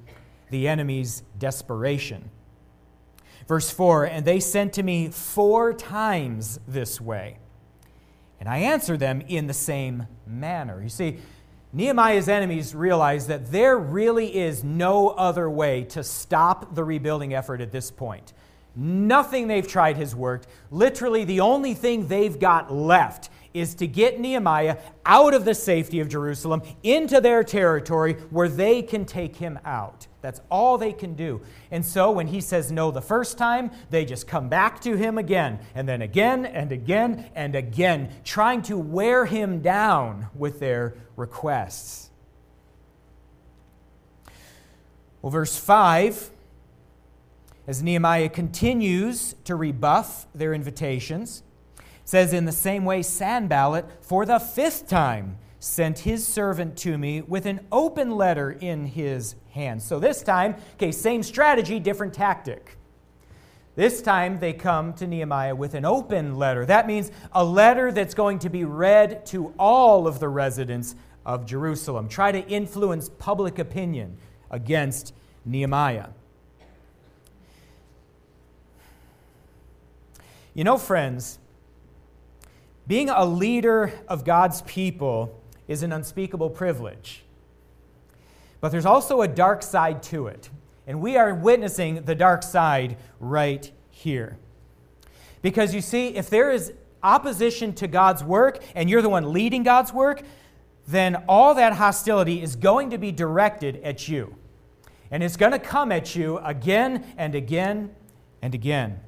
the 0.50 0.68
enemy's 0.68 1.22
desperation. 1.38 2.30
Verse 3.46 3.70
4 3.70 4.04
And 4.04 4.24
they 4.24 4.40
sent 4.40 4.72
to 4.74 4.82
me 4.82 5.08
four 5.08 5.74
times 5.74 6.58
this 6.66 7.00
way, 7.00 7.38
and 8.40 8.48
I 8.48 8.58
answered 8.58 9.00
them 9.00 9.20
in 9.22 9.46
the 9.46 9.54
same 9.54 10.06
manner. 10.26 10.82
You 10.82 10.88
see, 10.88 11.18
Nehemiah's 11.72 12.28
enemies 12.28 12.74
realize 12.74 13.26
that 13.26 13.50
there 13.50 13.76
really 13.76 14.36
is 14.36 14.62
no 14.62 15.08
other 15.08 15.50
way 15.50 15.82
to 15.84 16.04
stop 16.04 16.74
the 16.74 16.84
rebuilding 16.84 17.34
effort 17.34 17.60
at 17.60 17.72
this 17.72 17.90
point. 17.90 18.32
Nothing 18.76 19.46
they've 19.46 19.66
tried 19.66 19.96
has 19.98 20.14
worked. 20.14 20.48
Literally, 20.70 21.24
the 21.24 21.40
only 21.40 21.74
thing 21.74 22.08
they've 22.08 22.38
got 22.38 22.72
left 22.72 23.30
is 23.54 23.76
to 23.76 23.86
get 23.86 24.18
Nehemiah 24.18 24.78
out 25.06 25.32
of 25.32 25.44
the 25.44 25.54
safety 25.54 26.00
of 26.00 26.08
Jerusalem 26.08 26.62
into 26.82 27.20
their 27.20 27.44
territory 27.44 28.14
where 28.30 28.48
they 28.48 28.82
can 28.82 29.04
take 29.04 29.36
him 29.36 29.60
out. 29.64 30.08
That's 30.22 30.40
all 30.50 30.76
they 30.76 30.92
can 30.92 31.14
do. 31.14 31.40
And 31.70 31.86
so 31.86 32.10
when 32.10 32.26
he 32.26 32.40
says 32.40 32.72
no 32.72 32.90
the 32.90 33.00
first 33.00 33.38
time, 33.38 33.70
they 33.90 34.04
just 34.04 34.26
come 34.26 34.48
back 34.48 34.80
to 34.80 34.96
him 34.96 35.18
again, 35.18 35.60
and 35.74 35.88
then 35.88 36.02
again, 36.02 36.46
and 36.46 36.72
again, 36.72 37.30
and 37.36 37.54
again, 37.54 38.10
trying 38.24 38.62
to 38.62 38.76
wear 38.76 39.24
him 39.24 39.60
down 39.60 40.28
with 40.34 40.58
their 40.58 40.96
requests. 41.14 42.10
Well, 45.22 45.30
verse 45.30 45.56
5 45.56 46.30
as 47.66 47.82
Nehemiah 47.82 48.28
continues 48.28 49.34
to 49.44 49.56
rebuff 49.56 50.26
their 50.34 50.52
invitations, 50.52 51.42
says, 52.04 52.32
In 52.32 52.44
the 52.44 52.52
same 52.52 52.84
way, 52.84 53.02
Sanballat, 53.02 53.86
for 54.04 54.26
the 54.26 54.38
fifth 54.38 54.88
time, 54.88 55.38
sent 55.58 56.00
his 56.00 56.26
servant 56.26 56.76
to 56.76 56.98
me 56.98 57.22
with 57.22 57.46
an 57.46 57.60
open 57.72 58.10
letter 58.10 58.50
in 58.50 58.84
his 58.84 59.34
hand. 59.52 59.82
So 59.82 59.98
this 59.98 60.22
time, 60.22 60.56
okay, 60.74 60.92
same 60.92 61.22
strategy, 61.22 61.80
different 61.80 62.12
tactic. 62.12 62.76
This 63.74 64.02
time 64.02 64.38
they 64.38 64.52
come 64.52 64.92
to 64.94 65.06
Nehemiah 65.06 65.56
with 65.56 65.74
an 65.74 65.84
open 65.84 66.36
letter. 66.36 66.66
That 66.66 66.86
means 66.86 67.10
a 67.32 67.44
letter 67.44 67.90
that's 67.90 68.14
going 68.14 68.40
to 68.40 68.50
be 68.50 68.64
read 68.64 69.24
to 69.26 69.54
all 69.58 70.06
of 70.06 70.20
the 70.20 70.28
residents 70.28 70.94
of 71.24 71.46
Jerusalem. 71.46 72.08
Try 72.08 72.30
to 72.30 72.46
influence 72.46 73.08
public 73.08 73.58
opinion 73.58 74.18
against 74.50 75.14
Nehemiah. 75.44 76.08
You 80.54 80.62
know, 80.64 80.78
friends, 80.78 81.38
being 82.86 83.10
a 83.10 83.24
leader 83.24 83.92
of 84.08 84.24
God's 84.24 84.62
people 84.62 85.40
is 85.66 85.82
an 85.82 85.92
unspeakable 85.92 86.50
privilege. 86.50 87.24
But 88.60 88.70
there's 88.70 88.86
also 88.86 89.22
a 89.22 89.28
dark 89.28 89.62
side 89.62 90.02
to 90.04 90.28
it. 90.28 90.48
And 90.86 91.00
we 91.00 91.16
are 91.16 91.34
witnessing 91.34 92.04
the 92.04 92.14
dark 92.14 92.42
side 92.42 92.96
right 93.18 93.70
here. 93.90 94.38
Because 95.42 95.74
you 95.74 95.80
see, 95.80 96.08
if 96.08 96.30
there 96.30 96.50
is 96.50 96.72
opposition 97.02 97.74
to 97.74 97.86
God's 97.88 98.22
work 98.22 98.62
and 98.74 98.88
you're 98.88 99.02
the 99.02 99.08
one 99.08 99.32
leading 99.32 99.62
God's 99.62 99.92
work, 99.92 100.22
then 100.86 101.16
all 101.28 101.54
that 101.54 101.74
hostility 101.74 102.42
is 102.42 102.56
going 102.56 102.90
to 102.90 102.98
be 102.98 103.12
directed 103.12 103.76
at 103.82 104.08
you. 104.08 104.34
And 105.10 105.22
it's 105.22 105.36
going 105.36 105.52
to 105.52 105.58
come 105.58 105.92
at 105.92 106.14
you 106.14 106.38
again 106.38 107.04
and 107.16 107.34
again 107.34 107.94
and 108.40 108.54
again. 108.54 109.00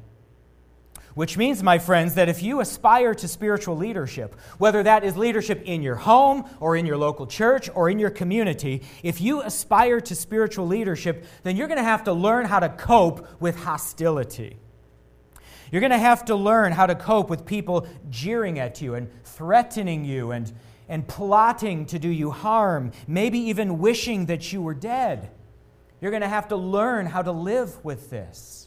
Which 1.16 1.38
means, 1.38 1.62
my 1.62 1.78
friends, 1.78 2.16
that 2.16 2.28
if 2.28 2.42
you 2.42 2.61
aspire 2.61 3.14
to 3.14 3.26
spiritual 3.26 3.75
leadership, 3.75 4.38
whether 4.58 4.82
that 4.82 5.02
is 5.02 5.16
leadership 5.16 5.62
in 5.64 5.80
your 5.80 5.94
home 5.94 6.44
or 6.61 6.76
in 6.76 6.85
your 6.85 6.99
local 6.99 7.26
church 7.26 7.70
or 7.75 7.88
in 7.88 7.99
your 7.99 8.11
community, 8.11 8.82
if 9.02 9.18
you 9.23 9.40
aspire 9.40 9.99
to 10.02 10.14
spiritual 10.14 10.66
leadership, 10.66 11.25
then 11.42 11.56
you're 11.56 11.68
going 11.68 11.78
to 11.78 11.82
have 11.82 12.04
to 12.04 12.12
learn 12.12 12.44
how 12.44 12.61
to 12.61 12.68
cope 12.68 13.40
with 13.40 13.56
hostility. 13.56 14.58
You're 15.73 15.80
going 15.80 15.90
to 15.90 15.96
have 15.96 16.26
to 16.26 16.37
learn 16.37 16.73
how 16.73 16.85
to 16.85 16.94
cope 16.94 17.30
with 17.30 17.46
people 17.46 17.87
jeering 18.11 18.58
at 18.58 18.82
you 18.82 18.94
and 18.94 19.08
threatening 19.25 20.04
you 20.04 20.32
and, 20.32 20.52
and 20.87 21.08
plotting 21.08 21.87
to 21.87 21.99
do 21.99 22.11
you 22.11 22.30
harm, 22.30 22.92
maybe 23.08 23.38
even 23.38 23.78
wishing 23.78 24.26
that 24.26 24.52
you 24.52 24.61
were 24.61 24.75
dead. 24.75 25.30
You're 26.02 26.11
going 26.11 26.20
to 26.20 26.28
have 26.28 26.49
to 26.49 26.56
learn 26.56 27.06
how 27.06 27.23
to 27.23 27.32
live 27.32 27.82
with 27.82 28.11
this. 28.11 28.65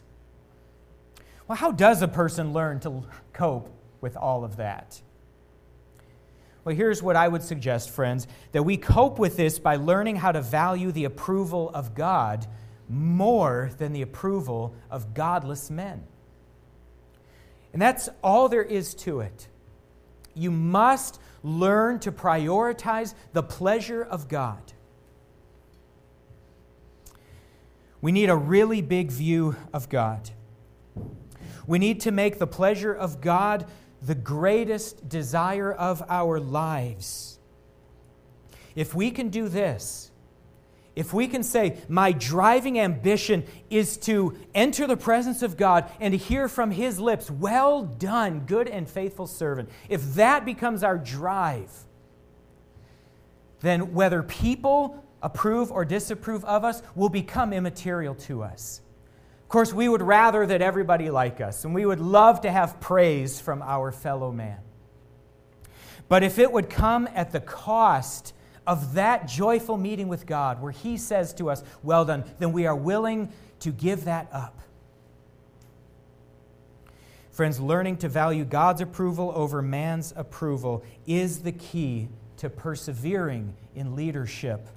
Well, 1.49 1.57
how 1.57 1.71
does 1.71 2.03
a 2.03 2.07
person 2.07 2.53
learn 2.53 2.79
to 2.81 3.03
cope 3.33 3.75
with 4.01 4.15
all 4.15 4.43
of 4.43 4.57
that? 4.57 5.01
Well, 6.63 6.75
here's 6.75 7.01
what 7.01 7.15
I 7.15 7.27
would 7.27 7.41
suggest, 7.41 7.89
friends 7.89 8.27
that 8.51 8.61
we 8.61 8.77
cope 8.77 9.17
with 9.17 9.35
this 9.35 9.57
by 9.57 9.77
learning 9.77 10.17
how 10.17 10.31
to 10.31 10.41
value 10.41 10.91
the 10.91 11.05
approval 11.05 11.71
of 11.73 11.95
God 11.95 12.45
more 12.87 13.71
than 13.79 13.93
the 13.93 14.03
approval 14.03 14.75
of 14.91 15.15
godless 15.15 15.71
men. 15.71 16.03
And 17.73 17.81
that's 17.81 18.09
all 18.23 18.47
there 18.47 18.61
is 18.61 18.93
to 18.95 19.21
it. 19.21 19.47
You 20.35 20.51
must 20.51 21.19
learn 21.41 21.97
to 22.01 22.11
prioritize 22.11 23.15
the 23.33 23.41
pleasure 23.41 24.03
of 24.03 24.27
God. 24.27 24.71
We 28.01 28.11
need 28.11 28.29
a 28.29 28.35
really 28.35 28.83
big 28.83 29.09
view 29.09 29.55
of 29.73 29.89
God. 29.89 30.29
We 31.69 31.77
need 31.77 32.01
to 32.01 32.11
make 32.11 32.39
the 32.39 32.47
pleasure 32.47 32.91
of 32.91 33.21
God 33.21 33.67
the 34.01 34.15
greatest 34.15 35.07
desire 35.07 35.71
of 35.71 36.01
our 36.09 36.39
lives. 36.39 37.38
If 38.75 38.95
we 38.95 39.11
can 39.11 39.29
do 39.29 39.47
this, 39.47 40.09
if 40.95 41.13
we 41.13 41.27
can 41.27 41.43
say, 41.43 41.77
My 41.88 42.11
driving 42.11 42.79
ambition 42.79 43.45
is 43.69 43.97
to 43.97 44.35
enter 44.55 44.88
the 44.88 44.97
presence 44.97 45.43
of 45.43 45.57
God 45.57 45.91
and 45.99 46.11
to 46.11 46.17
hear 46.17 46.47
from 46.47 46.71
His 46.71 46.99
lips, 46.99 47.29
Well 47.29 47.83
done, 47.83 48.47
good 48.47 48.67
and 48.67 48.89
faithful 48.89 49.27
servant, 49.27 49.69
if 49.89 50.15
that 50.15 50.45
becomes 50.45 50.81
our 50.83 50.97
drive, 50.97 51.71
then 53.59 53.93
whether 53.93 54.23
people 54.23 55.05
approve 55.21 55.71
or 55.71 55.85
disapprove 55.85 56.43
of 56.45 56.63
us 56.63 56.81
will 56.95 57.09
become 57.09 57.53
immaterial 57.53 58.15
to 58.15 58.41
us. 58.41 58.81
Of 59.49 59.51
course, 59.51 59.73
we 59.73 59.89
would 59.89 60.03
rather 60.03 60.45
that 60.45 60.61
everybody 60.61 61.09
like 61.09 61.41
us, 61.41 61.65
and 61.65 61.73
we 61.73 61.83
would 61.83 61.99
love 61.99 62.41
to 62.41 62.51
have 62.51 62.79
praise 62.79 63.41
from 63.41 63.63
our 63.63 63.91
fellow 63.91 64.31
man. 64.31 64.59
But 66.07 66.21
if 66.21 66.37
it 66.37 66.51
would 66.51 66.69
come 66.69 67.09
at 67.15 67.31
the 67.31 67.39
cost 67.39 68.35
of 68.67 68.93
that 68.93 69.27
joyful 69.27 69.75
meeting 69.75 70.07
with 70.07 70.27
God, 70.27 70.61
where 70.61 70.71
He 70.71 70.97
says 70.97 71.33
to 71.33 71.49
us, 71.49 71.63
Well 71.81 72.05
done, 72.05 72.25
then 72.37 72.51
we 72.51 72.67
are 72.67 72.75
willing 72.75 73.31
to 73.61 73.71
give 73.71 74.05
that 74.05 74.29
up. 74.31 74.59
Friends, 77.31 77.59
learning 77.59 77.97
to 77.97 78.07
value 78.07 78.45
God's 78.45 78.81
approval 78.81 79.31
over 79.33 79.63
man's 79.63 80.13
approval 80.15 80.83
is 81.07 81.39
the 81.39 81.53
key 81.53 82.09
to 82.37 82.51
persevering 82.51 83.55
in 83.73 83.95
leadership 83.95 84.67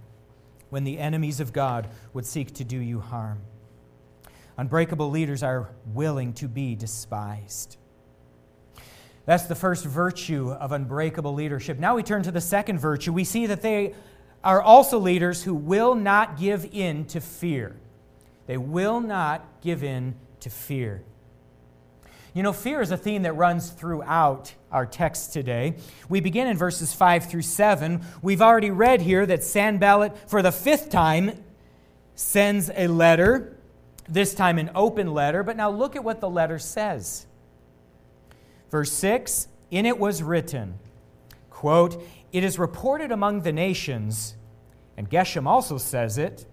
when 0.70 0.84
the 0.84 0.98
enemies 0.98 1.40
of 1.40 1.52
God 1.52 1.90
would 2.14 2.24
seek 2.24 2.54
to 2.54 2.64
do 2.64 2.78
you 2.78 3.00
harm. 3.00 3.42
Unbreakable 4.56 5.11
leaders 5.11 5.42
are 5.42 5.71
willing 5.87 6.32
to 6.35 6.49
be 6.49 6.75
despised. 6.75 7.76
That's 9.25 9.44
the 9.44 9.54
first 9.54 9.85
virtue 9.85 10.50
of 10.50 10.73
unbreakable 10.73 11.32
leadership. 11.32 11.78
Now 11.78 11.94
we 11.94 12.02
turn 12.02 12.23
to 12.25 12.32
the 12.32 12.40
second 12.40 12.78
virtue. 12.78 13.12
We 13.12 13.25
see 13.25 13.47
that 13.47 13.62
they 13.62 13.94
are 14.42 14.61
also 14.61 14.99
leaders 14.99 15.44
who 15.44 15.54
will 15.54 15.94
not 15.94 16.38
give 16.38 16.68
in 16.73 17.04
to 17.06 17.21
fear. 17.21 17.76
They 18.47 18.56
will 18.56 19.00
not 19.00 19.47
give 19.61 19.85
in 19.85 20.16
to 20.40 20.50
fear. 20.50 21.02
You 22.35 22.42
know, 22.42 22.52
fear 22.52 22.80
is 22.80 22.90
a 22.90 22.97
theme 22.97 23.23
that 23.23 23.35
runs 23.35 23.71
throughout 23.71 24.54
our 24.73 24.87
text 24.87 25.32
today. 25.32 25.76
We 26.09 26.21
begin 26.21 26.49
in 26.49 26.56
verses 26.56 26.92
5 26.92 27.30
through 27.30 27.42
7. 27.42 28.00
We've 28.23 28.42
already 28.42 28.71
read 28.71 29.02
here 29.02 29.25
that 29.26 29.44
Sanballat, 29.44 30.30
for 30.30 30.42
the 30.42 30.50
fifth 30.50 30.90
time, 30.90 31.44
sends 32.14 32.71
a 32.75 32.88
letter 32.88 33.56
this 34.09 34.35
time 34.35 34.59
an 34.59 34.71
open 34.75 35.12
letter, 35.14 35.42
but 35.42 35.56
now 35.56 35.71
look 35.71 35.97
at 35.97 36.04
what 36.04 36.21
the 36.21 36.28
letter 36.28 36.59
says. 36.59 37.26
Verse 38.71 38.92
6 38.92 39.49
In 39.71 39.87
it 39.87 39.99
was 39.99 40.23
written, 40.23 40.78
quote, 41.50 42.02
It 42.32 42.44
is 42.44 42.59
reported 42.59 43.12
among 43.12 43.42
the 43.42 43.52
nations, 43.52 44.35
and 44.97 45.09
Geshem 45.09 45.47
also 45.47 45.78
says 45.78 46.18
it, 46.18 46.47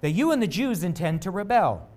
that 0.00 0.10
you 0.10 0.30
and 0.30 0.42
the 0.42 0.46
Jews 0.46 0.84
intend 0.84 1.22
to 1.22 1.30
rebel. 1.30 1.88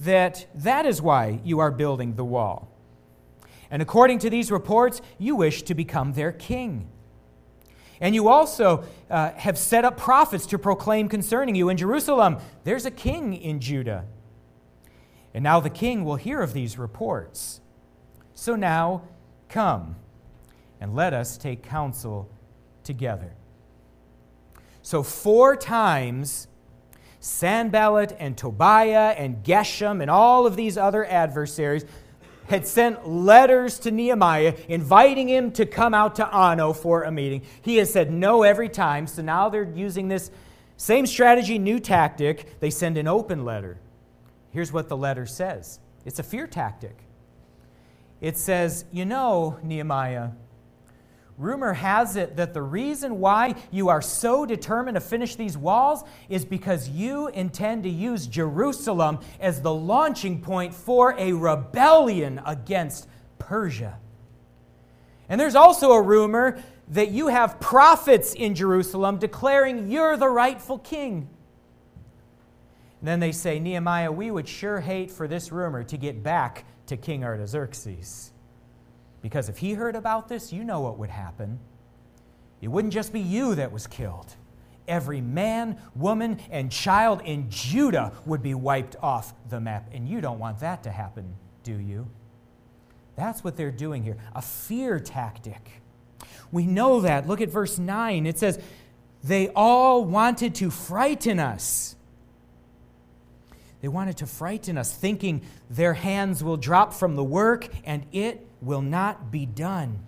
That 0.00 0.46
that 0.54 0.86
is 0.86 1.00
why 1.00 1.40
you 1.44 1.60
are 1.60 1.70
building 1.70 2.16
the 2.16 2.24
wall. 2.24 2.68
And 3.70 3.80
according 3.80 4.18
to 4.20 4.30
these 4.30 4.50
reports, 4.50 5.00
you 5.18 5.34
wish 5.34 5.62
to 5.62 5.74
become 5.74 6.12
their 6.12 6.30
king. 6.30 6.88
And 8.02 8.16
you 8.16 8.28
also 8.28 8.82
uh, 9.08 9.30
have 9.36 9.56
set 9.56 9.84
up 9.84 9.96
prophets 9.96 10.44
to 10.46 10.58
proclaim 10.58 11.08
concerning 11.08 11.54
you 11.54 11.68
in 11.68 11.76
Jerusalem 11.76 12.38
there's 12.64 12.84
a 12.84 12.90
king 12.90 13.32
in 13.32 13.60
Judah. 13.60 14.06
And 15.32 15.44
now 15.44 15.60
the 15.60 15.70
king 15.70 16.04
will 16.04 16.16
hear 16.16 16.42
of 16.42 16.52
these 16.52 16.76
reports. 16.76 17.60
So 18.34 18.56
now, 18.56 19.02
come 19.48 19.94
and 20.80 20.96
let 20.96 21.14
us 21.14 21.38
take 21.38 21.62
counsel 21.62 22.28
together. 22.82 23.34
So, 24.82 25.04
four 25.04 25.54
times, 25.54 26.48
Sanballat 27.20 28.16
and 28.18 28.36
Tobiah 28.36 29.14
and 29.16 29.44
Geshem 29.44 30.02
and 30.02 30.10
all 30.10 30.44
of 30.44 30.56
these 30.56 30.76
other 30.76 31.04
adversaries 31.04 31.84
had 32.48 32.66
sent 32.66 33.08
letters 33.08 33.78
to 33.80 33.90
Nehemiah 33.90 34.54
inviting 34.68 35.28
him 35.28 35.52
to 35.52 35.66
come 35.66 35.94
out 35.94 36.16
to 36.16 36.36
Ono 36.36 36.72
for 36.72 37.04
a 37.04 37.10
meeting. 37.10 37.42
He 37.62 37.76
has 37.76 37.92
said 37.92 38.12
no 38.12 38.42
every 38.42 38.68
time, 38.68 39.06
so 39.06 39.22
now 39.22 39.48
they're 39.48 39.70
using 39.74 40.08
this 40.08 40.30
same 40.76 41.06
strategy, 41.06 41.58
new 41.58 41.78
tactic. 41.78 42.58
They 42.60 42.70
send 42.70 42.98
an 42.98 43.06
open 43.06 43.44
letter. 43.44 43.78
Here's 44.50 44.72
what 44.72 44.88
the 44.88 44.96
letter 44.96 45.26
says 45.26 45.80
it's 46.04 46.18
a 46.18 46.22
fear 46.22 46.46
tactic. 46.46 46.96
It 48.20 48.36
says, 48.36 48.84
You 48.92 49.04
know, 49.04 49.58
Nehemiah, 49.62 50.30
rumor 51.38 51.72
has 51.72 52.16
it 52.16 52.36
that 52.36 52.54
the 52.54 52.62
reason 52.62 53.18
why 53.18 53.54
you 53.70 53.88
are 53.88 54.02
so 54.02 54.46
determined 54.46 54.94
to 54.94 55.00
finish 55.00 55.36
these 55.36 55.56
walls 55.56 56.04
is 56.28 56.44
because 56.44 56.88
you 56.88 57.28
intend 57.28 57.82
to 57.84 57.88
use 57.88 58.26
Jerusalem 58.26 59.18
as 59.40 59.62
the 59.62 59.72
launching 59.72 60.40
point 60.40 60.74
for 60.74 61.14
a 61.18 61.32
rebellion 61.32 62.40
against 62.44 63.08
Persia. 63.38 63.98
And 65.28 65.40
there's 65.40 65.54
also 65.54 65.92
a 65.92 66.02
rumor 66.02 66.62
that 66.88 67.10
you 67.10 67.28
have 67.28 67.58
prophets 67.60 68.34
in 68.34 68.54
Jerusalem 68.54 69.18
declaring 69.18 69.90
you're 69.90 70.16
the 70.16 70.28
rightful 70.28 70.78
king. 70.78 71.28
And 73.00 73.08
then 73.08 73.20
they 73.20 73.32
say, 73.32 73.58
Nehemiah, 73.58 74.12
we 74.12 74.30
would 74.30 74.48
sure 74.48 74.80
hate 74.80 75.10
for 75.10 75.26
this 75.26 75.50
rumor 75.50 75.82
to 75.84 75.96
get 75.96 76.22
back 76.22 76.64
to 76.86 76.96
King 76.96 77.24
Artaxerxes. 77.24 78.31
Because 79.22 79.48
if 79.48 79.58
he 79.58 79.74
heard 79.74 79.96
about 79.96 80.28
this, 80.28 80.52
you 80.52 80.64
know 80.64 80.80
what 80.80 80.98
would 80.98 81.10
happen. 81.10 81.58
It 82.60 82.68
wouldn't 82.68 82.92
just 82.92 83.12
be 83.12 83.20
you 83.20 83.54
that 83.54 83.72
was 83.72 83.86
killed. 83.86 84.34
Every 84.88 85.20
man, 85.20 85.78
woman, 85.94 86.40
and 86.50 86.70
child 86.70 87.22
in 87.24 87.48
Judah 87.48 88.12
would 88.26 88.42
be 88.42 88.54
wiped 88.54 88.96
off 89.00 89.32
the 89.48 89.60
map. 89.60 89.88
And 89.92 90.08
you 90.08 90.20
don't 90.20 90.38
want 90.38 90.60
that 90.60 90.82
to 90.82 90.90
happen, 90.90 91.34
do 91.62 91.78
you? 91.78 92.08
That's 93.16 93.44
what 93.44 93.56
they're 93.56 93.70
doing 93.70 94.02
here 94.02 94.16
a 94.34 94.42
fear 94.42 94.98
tactic. 94.98 95.80
We 96.50 96.66
know 96.66 97.00
that. 97.00 97.26
Look 97.26 97.40
at 97.40 97.48
verse 97.48 97.78
9. 97.78 98.26
It 98.26 98.38
says, 98.38 98.58
They 99.22 99.48
all 99.50 100.04
wanted 100.04 100.54
to 100.56 100.70
frighten 100.70 101.38
us 101.38 101.96
they 103.82 103.88
wanted 103.88 104.16
to 104.18 104.26
frighten 104.26 104.78
us, 104.78 104.94
thinking 104.94 105.42
their 105.68 105.94
hands 105.94 106.42
will 106.42 106.56
drop 106.56 106.94
from 106.94 107.16
the 107.16 107.24
work 107.24 107.68
and 107.84 108.06
it 108.12 108.46
will 108.62 108.80
not 108.80 109.30
be 109.30 109.44
done. 109.44 110.06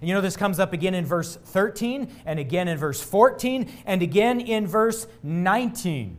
And 0.00 0.08
you 0.08 0.14
know, 0.14 0.20
this 0.20 0.36
comes 0.36 0.58
up 0.58 0.72
again 0.72 0.94
in 0.94 1.04
verse 1.04 1.36
13, 1.36 2.10
and 2.26 2.38
again 2.38 2.66
in 2.66 2.78
verse 2.78 3.00
14, 3.00 3.70
and 3.86 4.02
again 4.02 4.40
in 4.40 4.66
verse 4.66 5.06
19. 5.22 6.18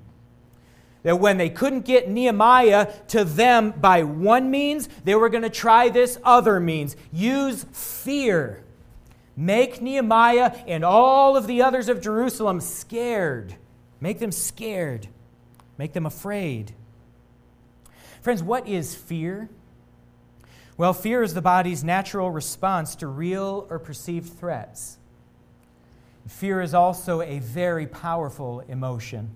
That 1.03 1.19
when 1.19 1.37
they 1.37 1.49
couldn't 1.49 1.85
get 1.85 2.09
Nehemiah 2.09 2.91
to 3.09 3.23
them 3.23 3.71
by 3.71 4.03
one 4.03 4.49
means, 4.49 4.87
they 5.03 5.13
were 5.13 5.29
going 5.29 5.43
to 5.43 5.49
try 5.49 5.89
this 5.89 6.17
other 6.23 6.59
means 6.59 6.95
use 7.11 7.65
fear. 7.73 8.63
Make 9.37 9.81
Nehemiah 9.81 10.55
and 10.65 10.85
all 10.85 11.35
of 11.35 11.45
the 11.45 11.61
others 11.61 11.89
of 11.89 12.01
Jerusalem 12.01 12.61
scared. 12.61 13.55
Make 13.99 14.19
them 14.19 14.31
scared 14.31 15.09
make 15.77 15.93
them 15.93 16.05
afraid. 16.05 16.73
Friends, 18.21 18.41
what 18.41 18.67
is 18.67 18.95
fear? 18.95 19.49
Well, 20.77 20.93
fear 20.93 21.23
is 21.23 21.33
the 21.33 21.41
body's 21.41 21.83
natural 21.83 22.29
response 22.29 22.95
to 22.95 23.07
real 23.07 23.65
or 23.69 23.79
perceived 23.79 24.37
threats. 24.37 24.97
Fear 26.27 26.61
is 26.61 26.73
also 26.73 27.21
a 27.21 27.39
very 27.39 27.87
powerful 27.87 28.61
emotion. 28.67 29.29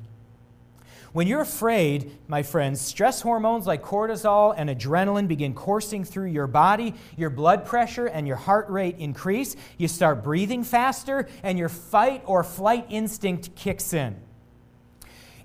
When 1.13 1.27
you're 1.27 1.41
afraid, 1.41 2.11
my 2.27 2.43
friends, 2.43 2.81
stress 2.81 3.21
hormones 3.21 3.65
like 3.65 3.81
cortisol 3.81 4.53
and 4.55 4.69
adrenaline 4.69 5.27
begin 5.27 5.53
coursing 5.53 6.03
through 6.03 6.27
your 6.27 6.45
body. 6.45 6.93
Your 7.15 7.29
blood 7.29 7.65
pressure 7.65 8.07
and 8.07 8.27
your 8.27 8.35
heart 8.35 8.69
rate 8.69 8.97
increase. 8.99 9.55
You 9.77 9.87
start 9.87 10.23
breathing 10.23 10.63
faster, 10.63 11.27
and 11.41 11.57
your 11.57 11.69
fight 11.69 12.21
or 12.25 12.43
flight 12.43 12.85
instinct 12.89 13.55
kicks 13.55 13.93
in. 13.93 14.17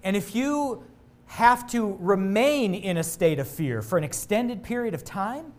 And 0.03 0.17
if 0.17 0.35
you 0.35 0.85
have 1.27 1.71
to 1.71 1.97
remain 2.01 2.75
in 2.75 2.97
a 2.97 3.05
state 3.05 3.39
of 3.39 3.49
fear 3.49 3.81
for 3.81 3.97
an 3.97 4.05
extended 4.05 4.63
period 4.63 4.93
of 4.93 5.03
time, 5.03 5.53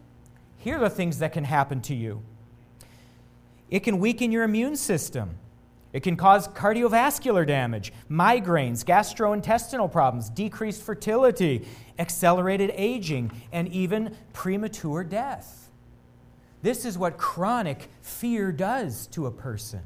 here 0.65 0.77
are 0.77 0.79
the 0.79 0.89
things 0.89 1.19
that 1.19 1.31
can 1.31 1.43
happen 1.43 1.79
to 1.79 1.93
you. 1.93 2.23
It 3.69 3.81
can 3.81 3.99
weaken 3.99 4.31
your 4.31 4.41
immune 4.41 4.75
system. 4.75 5.37
It 5.93 5.99
can 5.99 6.15
cause 6.15 6.47
cardiovascular 6.47 7.45
damage, 7.45 7.93
migraines, 8.09 8.83
gastrointestinal 8.83 9.91
problems, 9.91 10.27
decreased 10.27 10.81
fertility, 10.81 11.67
accelerated 11.99 12.71
aging, 12.73 13.31
and 13.51 13.67
even 13.67 14.17
premature 14.33 15.03
death. 15.03 15.69
This 16.63 16.83
is 16.83 16.97
what 16.97 17.19
chronic 17.19 17.87
fear 18.01 18.51
does 18.51 19.05
to 19.09 19.27
a 19.27 19.31
person. 19.31 19.81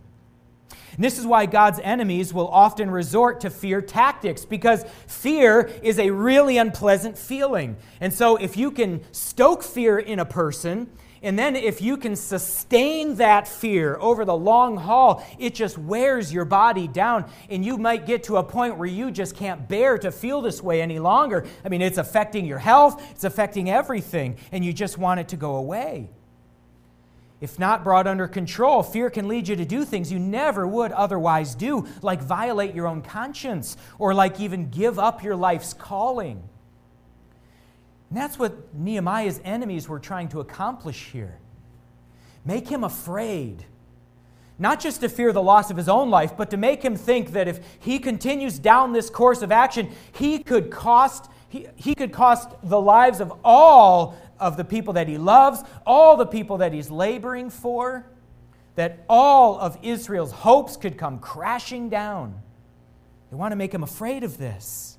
And 0.93 1.03
this 1.03 1.17
is 1.17 1.25
why 1.25 1.45
God's 1.45 1.79
enemies 1.81 2.33
will 2.33 2.47
often 2.47 2.91
resort 2.91 3.41
to 3.41 3.49
fear 3.49 3.81
tactics, 3.81 4.45
because 4.45 4.85
fear 5.07 5.69
is 5.81 5.99
a 5.99 6.09
really 6.09 6.57
unpleasant 6.57 7.17
feeling. 7.17 7.77
And 8.01 8.13
so, 8.13 8.35
if 8.35 8.57
you 8.57 8.71
can 8.71 9.01
stoke 9.11 9.63
fear 9.63 9.99
in 9.99 10.19
a 10.19 10.25
person, 10.25 10.89
and 11.21 11.37
then 11.37 11.55
if 11.55 11.81
you 11.81 11.97
can 11.97 12.15
sustain 12.15 13.15
that 13.15 13.47
fear 13.47 13.97
over 13.99 14.23
the 14.23 14.35
long 14.35 14.77
haul, 14.77 15.25
it 15.37 15.53
just 15.53 15.77
wears 15.77 16.31
your 16.31 16.45
body 16.45 16.87
down. 16.87 17.29
And 17.49 17.65
you 17.65 17.77
might 17.77 18.05
get 18.05 18.23
to 18.23 18.37
a 18.37 18.43
point 18.43 18.77
where 18.77 18.87
you 18.87 19.11
just 19.11 19.35
can't 19.35 19.67
bear 19.67 19.97
to 19.97 20.11
feel 20.11 20.41
this 20.41 20.63
way 20.63 20.81
any 20.81 20.99
longer. 20.99 21.45
I 21.65 21.69
mean, 21.69 21.81
it's 21.81 21.97
affecting 21.97 22.45
your 22.45 22.59
health, 22.59 23.03
it's 23.11 23.25
affecting 23.25 23.69
everything, 23.69 24.37
and 24.51 24.63
you 24.63 24.71
just 24.71 24.97
want 24.97 25.19
it 25.19 25.27
to 25.29 25.37
go 25.37 25.55
away. 25.55 26.09
If 27.41 27.57
not 27.57 27.83
brought 27.83 28.05
under 28.05 28.27
control, 28.27 28.83
fear 28.83 29.09
can 29.09 29.27
lead 29.27 29.47
you 29.47 29.55
to 29.55 29.65
do 29.65 29.85
things 29.85 30.11
you 30.11 30.19
never 30.19 30.67
would 30.67 30.91
otherwise 30.91 31.55
do, 31.55 31.87
like 32.01 32.21
violate 32.21 32.75
your 32.75 32.85
own 32.85 33.01
conscience 33.01 33.77
or 33.97 34.13
like 34.13 34.39
even 34.39 34.69
give 34.69 34.99
up 34.99 35.23
your 35.23 35.37
life's 35.37 35.73
calling. 35.73 36.43
And 38.09 38.17
that's 38.17 38.37
what 38.37 38.73
Nehemiah's 38.75 39.39
enemies 39.45 39.87
were 39.87 39.99
trying 39.99 40.27
to 40.29 40.41
accomplish 40.41 41.11
here. 41.11 41.37
Make 42.43 42.67
him 42.67 42.83
afraid. 42.83 43.65
Not 44.57 44.81
just 44.81 44.99
to 45.01 45.09
fear 45.09 45.31
the 45.31 45.41
loss 45.41 45.71
of 45.71 45.77
his 45.77 45.87
own 45.87 46.09
life, 46.09 46.35
but 46.35 46.49
to 46.49 46.57
make 46.57 46.83
him 46.83 46.97
think 46.97 47.31
that 47.31 47.47
if 47.47 47.61
he 47.79 47.99
continues 47.99 48.59
down 48.59 48.91
this 48.91 49.09
course 49.09 49.41
of 49.41 49.51
action, 49.51 49.89
he 50.11 50.39
could 50.39 50.69
cost, 50.71 51.29
he, 51.47 51.67
he 51.75 51.95
could 51.95 52.11
cost 52.11 52.49
the 52.63 52.81
lives 52.81 53.21
of 53.21 53.31
all 53.45 54.17
of 54.39 54.57
the 54.57 54.63
people 54.63 54.93
that 54.93 55.07
he 55.07 55.17
loves, 55.17 55.63
all 55.85 56.17
the 56.17 56.25
people 56.25 56.57
that 56.57 56.73
he's 56.73 56.89
laboring 56.89 57.49
for, 57.49 58.05
that 58.75 59.03
all 59.09 59.59
of 59.59 59.77
Israel's 59.81 60.31
hopes 60.31 60.77
could 60.77 60.97
come 60.97 61.19
crashing 61.19 61.89
down. 61.89 62.41
They 63.29 63.35
want 63.35 63.51
to 63.51 63.55
make 63.55 63.73
him 63.73 63.83
afraid 63.83 64.23
of 64.23 64.37
this. 64.37 64.97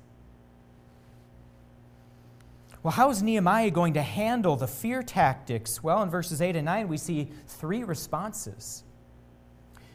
Well, 2.83 2.91
how 2.91 3.11
is 3.11 3.21
Nehemiah 3.21 3.69
going 3.69 3.93
to 3.93 4.01
handle 4.01 4.55
the 4.55 4.67
fear 4.67 5.03
tactics? 5.03 5.83
Well, 5.83 6.01
in 6.01 6.09
verses 6.09 6.41
8 6.41 6.55
and 6.55 6.65
9, 6.65 6.87
we 6.87 6.97
see 6.97 7.29
three 7.47 7.83
responses. 7.83 8.83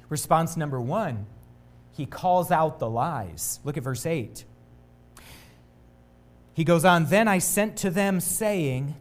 Response 0.08 0.56
number 0.56 0.80
one, 0.80 1.26
he 1.92 2.06
calls 2.06 2.52
out 2.52 2.78
the 2.78 2.88
lies. 2.88 3.58
Look 3.64 3.76
at 3.76 3.82
verse 3.82 4.06
8. 4.06 4.44
He 6.54 6.62
goes 6.62 6.84
on, 6.84 7.06
Then 7.06 7.26
I 7.26 7.38
sent 7.38 7.76
to 7.78 7.90
them, 7.90 8.20
saying, 8.20 8.94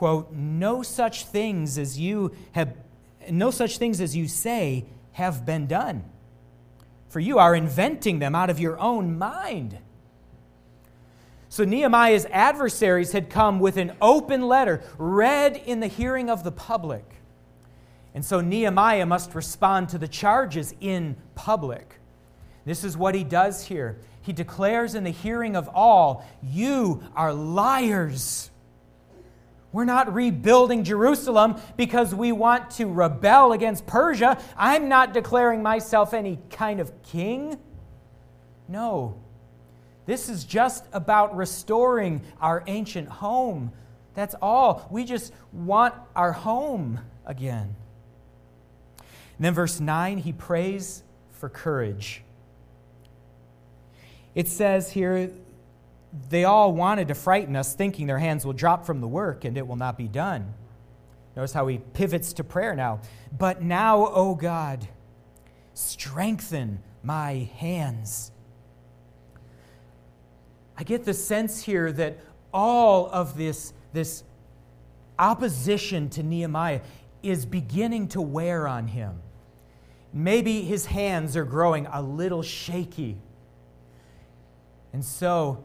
quote, 0.00 0.32
no 0.32 0.82
such 0.82 1.26
things 1.26 1.76
as 1.76 2.00
you 2.00 2.34
have, 2.52 2.74
no 3.28 3.50
such 3.50 3.76
things 3.76 4.00
as 4.00 4.16
you 4.16 4.26
say 4.26 4.86
have 5.12 5.44
been 5.44 5.66
done. 5.66 6.02
For 7.10 7.20
you 7.20 7.38
are 7.38 7.54
inventing 7.54 8.18
them 8.18 8.34
out 8.34 8.48
of 8.48 8.58
your 8.58 8.80
own 8.80 9.18
mind. 9.18 9.76
So 11.50 11.66
Nehemiah's 11.66 12.24
adversaries 12.30 13.12
had 13.12 13.28
come 13.28 13.60
with 13.60 13.76
an 13.76 13.92
open 14.00 14.48
letter, 14.48 14.82
read 14.96 15.58
in 15.66 15.80
the 15.80 15.86
hearing 15.86 16.30
of 16.30 16.44
the 16.44 16.52
public. 16.52 17.04
And 18.14 18.24
so 18.24 18.40
Nehemiah 18.40 19.04
must 19.04 19.34
respond 19.34 19.90
to 19.90 19.98
the 19.98 20.08
charges 20.08 20.74
in 20.80 21.14
public. 21.34 22.00
This 22.64 22.84
is 22.84 22.96
what 22.96 23.14
he 23.14 23.22
does 23.22 23.66
here. 23.66 23.98
He 24.22 24.32
declares 24.32 24.94
in 24.94 25.04
the 25.04 25.10
hearing 25.10 25.56
of 25.56 25.68
all, 25.68 26.24
You 26.42 27.02
are 27.14 27.34
liars. 27.34 28.50
We're 29.72 29.84
not 29.84 30.12
rebuilding 30.12 30.82
Jerusalem 30.84 31.60
because 31.76 32.14
we 32.14 32.32
want 32.32 32.70
to 32.72 32.86
rebel 32.86 33.52
against 33.52 33.86
Persia. 33.86 34.38
I'm 34.56 34.88
not 34.88 35.12
declaring 35.12 35.62
myself 35.62 36.12
any 36.12 36.38
kind 36.50 36.80
of 36.80 37.02
king. 37.02 37.58
No. 38.66 39.16
This 40.06 40.28
is 40.28 40.44
just 40.44 40.84
about 40.92 41.36
restoring 41.36 42.22
our 42.40 42.64
ancient 42.66 43.08
home. 43.08 43.72
That's 44.14 44.34
all. 44.42 44.88
We 44.90 45.04
just 45.04 45.32
want 45.52 45.94
our 46.16 46.32
home 46.32 47.00
again. 47.24 47.76
And 48.98 49.44
then, 49.44 49.54
verse 49.54 49.78
9, 49.78 50.18
he 50.18 50.32
prays 50.32 51.02
for 51.30 51.48
courage. 51.48 52.22
It 54.34 54.48
says 54.48 54.90
here, 54.90 55.30
they 56.28 56.44
all 56.44 56.72
wanted 56.72 57.08
to 57.08 57.14
frighten 57.14 57.54
us, 57.56 57.74
thinking 57.74 58.06
their 58.06 58.18
hands 58.18 58.44
will 58.44 58.52
drop 58.52 58.84
from 58.84 59.00
the 59.00 59.08
work 59.08 59.44
and 59.44 59.56
it 59.56 59.66
will 59.66 59.76
not 59.76 59.96
be 59.96 60.08
done. 60.08 60.54
Notice 61.36 61.52
how 61.52 61.66
he 61.68 61.78
pivots 61.78 62.32
to 62.34 62.44
prayer 62.44 62.74
now. 62.74 63.00
But 63.36 63.62
now, 63.62 64.06
O 64.06 64.34
God, 64.34 64.88
strengthen 65.74 66.82
my 67.02 67.48
hands. 67.56 68.32
I 70.76 70.82
get 70.82 71.04
the 71.04 71.14
sense 71.14 71.62
here 71.62 71.92
that 71.92 72.18
all 72.52 73.08
of 73.12 73.36
this, 73.36 73.72
this 73.92 74.24
opposition 75.18 76.08
to 76.10 76.22
Nehemiah 76.22 76.80
is 77.22 77.46
beginning 77.46 78.08
to 78.08 78.20
wear 78.20 78.66
on 78.66 78.88
him. 78.88 79.20
Maybe 80.12 80.62
his 80.62 80.86
hands 80.86 81.36
are 81.36 81.44
growing 81.44 81.86
a 81.86 82.02
little 82.02 82.42
shaky. 82.42 83.18
And 84.92 85.04
so 85.04 85.62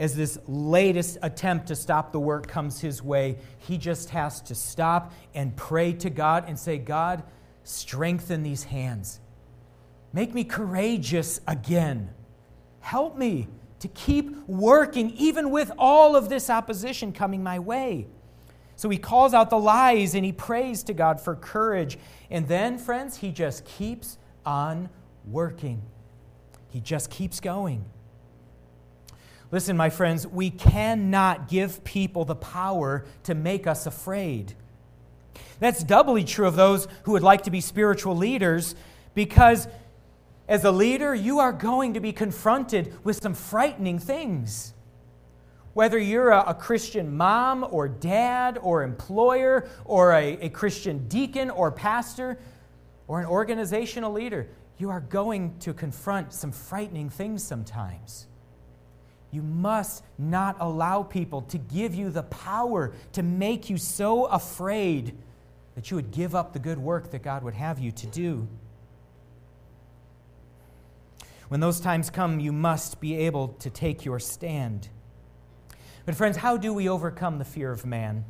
as 0.00 0.16
this 0.16 0.38
latest 0.48 1.18
attempt 1.20 1.68
to 1.68 1.76
stop 1.76 2.10
the 2.10 2.18
work 2.18 2.46
comes 2.46 2.80
his 2.80 3.02
way, 3.02 3.36
he 3.58 3.76
just 3.76 4.08
has 4.08 4.40
to 4.40 4.54
stop 4.54 5.12
and 5.34 5.54
pray 5.54 5.92
to 5.92 6.08
God 6.08 6.46
and 6.48 6.58
say, 6.58 6.78
God, 6.78 7.22
strengthen 7.64 8.42
these 8.42 8.64
hands. 8.64 9.20
Make 10.14 10.32
me 10.32 10.42
courageous 10.42 11.42
again. 11.46 12.08
Help 12.80 13.18
me 13.18 13.46
to 13.80 13.88
keep 13.88 14.34
working, 14.48 15.10
even 15.10 15.50
with 15.50 15.70
all 15.76 16.16
of 16.16 16.30
this 16.30 16.48
opposition 16.48 17.12
coming 17.12 17.42
my 17.42 17.58
way. 17.58 18.06
So 18.76 18.88
he 18.88 18.96
calls 18.96 19.34
out 19.34 19.50
the 19.50 19.58
lies 19.58 20.14
and 20.14 20.24
he 20.24 20.32
prays 20.32 20.82
to 20.84 20.94
God 20.94 21.20
for 21.20 21.36
courage. 21.36 21.98
And 22.30 22.48
then, 22.48 22.78
friends, 22.78 23.18
he 23.18 23.32
just 23.32 23.66
keeps 23.66 24.16
on 24.46 24.88
working. 25.26 25.82
He 26.70 26.80
just 26.80 27.10
keeps 27.10 27.38
going. 27.38 27.84
Listen, 29.52 29.76
my 29.76 29.90
friends, 29.90 30.26
we 30.26 30.50
cannot 30.50 31.48
give 31.48 31.82
people 31.82 32.24
the 32.24 32.36
power 32.36 33.04
to 33.24 33.34
make 33.34 33.66
us 33.66 33.86
afraid. 33.86 34.54
That's 35.58 35.82
doubly 35.82 36.24
true 36.24 36.46
of 36.46 36.56
those 36.56 36.86
who 37.04 37.12
would 37.12 37.22
like 37.22 37.42
to 37.42 37.50
be 37.50 37.60
spiritual 37.60 38.16
leaders 38.16 38.74
because 39.14 39.68
as 40.48 40.64
a 40.64 40.70
leader, 40.70 41.14
you 41.14 41.38
are 41.38 41.52
going 41.52 41.94
to 41.94 42.00
be 42.00 42.12
confronted 42.12 42.92
with 43.04 43.22
some 43.22 43.34
frightening 43.34 43.98
things. 43.98 44.74
Whether 45.74 45.98
you're 45.98 46.30
a, 46.30 46.42
a 46.48 46.54
Christian 46.54 47.16
mom 47.16 47.64
or 47.70 47.88
dad 47.88 48.58
or 48.60 48.82
employer 48.82 49.68
or 49.84 50.12
a, 50.12 50.38
a 50.40 50.48
Christian 50.48 51.06
deacon 51.06 51.50
or 51.50 51.70
pastor 51.70 52.38
or 53.06 53.20
an 53.20 53.26
organizational 53.26 54.12
leader, 54.12 54.48
you 54.78 54.90
are 54.90 55.00
going 55.00 55.56
to 55.60 55.72
confront 55.72 56.32
some 56.32 56.50
frightening 56.50 57.10
things 57.10 57.44
sometimes. 57.44 58.26
You 59.32 59.42
must 59.42 60.02
not 60.18 60.56
allow 60.58 61.02
people 61.02 61.42
to 61.42 61.58
give 61.58 61.94
you 61.94 62.10
the 62.10 62.24
power 62.24 62.92
to 63.12 63.22
make 63.22 63.70
you 63.70 63.76
so 63.76 64.24
afraid 64.24 65.16
that 65.74 65.90
you 65.90 65.96
would 65.96 66.10
give 66.10 66.34
up 66.34 66.52
the 66.52 66.58
good 66.58 66.78
work 66.78 67.10
that 67.12 67.22
God 67.22 67.44
would 67.44 67.54
have 67.54 67.78
you 67.78 67.92
to 67.92 68.06
do. 68.06 68.48
When 71.48 71.60
those 71.60 71.80
times 71.80 72.10
come, 72.10 72.40
you 72.40 72.52
must 72.52 73.00
be 73.00 73.16
able 73.16 73.48
to 73.60 73.70
take 73.70 74.04
your 74.04 74.18
stand. 74.18 74.88
But, 76.06 76.14
friends, 76.14 76.36
how 76.36 76.56
do 76.56 76.72
we 76.72 76.88
overcome 76.88 77.38
the 77.38 77.44
fear 77.44 77.70
of 77.70 77.86
man? 77.86 78.24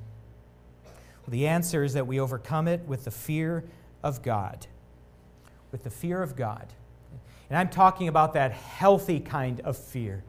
Well, 0.84 1.30
the 1.30 1.46
answer 1.46 1.82
is 1.82 1.94
that 1.94 2.06
we 2.06 2.20
overcome 2.20 2.68
it 2.68 2.80
with 2.86 3.04
the 3.04 3.10
fear 3.10 3.64
of 4.02 4.22
God. 4.22 4.66
With 5.72 5.84
the 5.84 5.90
fear 5.90 6.22
of 6.22 6.36
God. 6.36 6.72
And 7.48 7.58
I'm 7.58 7.68
talking 7.68 8.08
about 8.08 8.34
that 8.34 8.52
healthy 8.52 9.20
kind 9.20 9.60
of 9.60 9.76
fear 9.76 10.24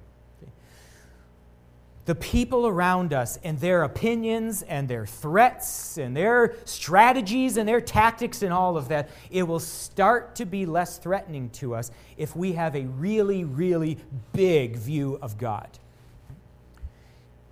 the 2.12 2.16
people 2.16 2.68
around 2.68 3.14
us 3.14 3.40
and 3.42 3.58
their 3.62 3.84
opinions 3.84 4.64
and 4.64 4.90
their 4.90 5.06
threats 5.06 5.98
and 5.98 6.14
their 6.14 6.58
strategies 6.66 7.56
and 7.56 7.70
their 7.70 7.80
tactics 7.80 8.42
and 8.42 8.52
all 8.52 8.76
of 8.76 8.90
that, 8.90 9.10
it 9.30 9.44
will 9.44 9.62
start 9.62 10.36
to 10.36 10.46
be 10.46 10.66
less 10.66 10.98
threatening 10.98 11.50
to 11.52 11.74
us 11.74 11.90
if 12.18 12.36
we 12.36 12.52
have 12.52 12.76
a 12.76 12.82
really, 12.82 13.46
really 13.46 13.98
big 14.34 14.76
view 14.76 15.20
of 15.22 15.38
God. 15.38 15.70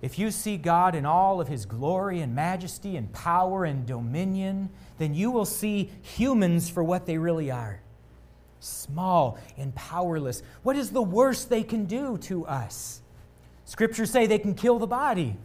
If 0.02 0.18
you 0.18 0.30
see 0.30 0.58
God 0.58 0.94
in 0.94 1.06
all 1.06 1.40
of 1.40 1.48
his 1.48 1.64
glory 1.64 2.20
and 2.20 2.34
majesty 2.34 2.98
and 2.98 3.10
power 3.14 3.64
and 3.64 3.86
dominion, 3.86 4.68
then 4.98 5.14
you 5.14 5.30
will 5.30 5.46
see 5.46 5.90
humans 6.02 6.68
for 6.68 6.84
what 6.84 7.06
they 7.06 7.16
really 7.16 7.50
are 7.50 7.80
small 8.62 9.38
and 9.56 9.74
powerless. 9.74 10.42
What 10.62 10.76
is 10.76 10.90
the 10.90 11.00
worst 11.00 11.48
they 11.48 11.62
can 11.62 11.86
do 11.86 12.18
to 12.18 12.44
us? 12.44 13.00
Scriptures 13.64 14.10
say 14.10 14.26
they 14.26 14.38
can 14.38 14.54
kill 14.54 14.78
the 14.78 14.86
body, 14.86 15.36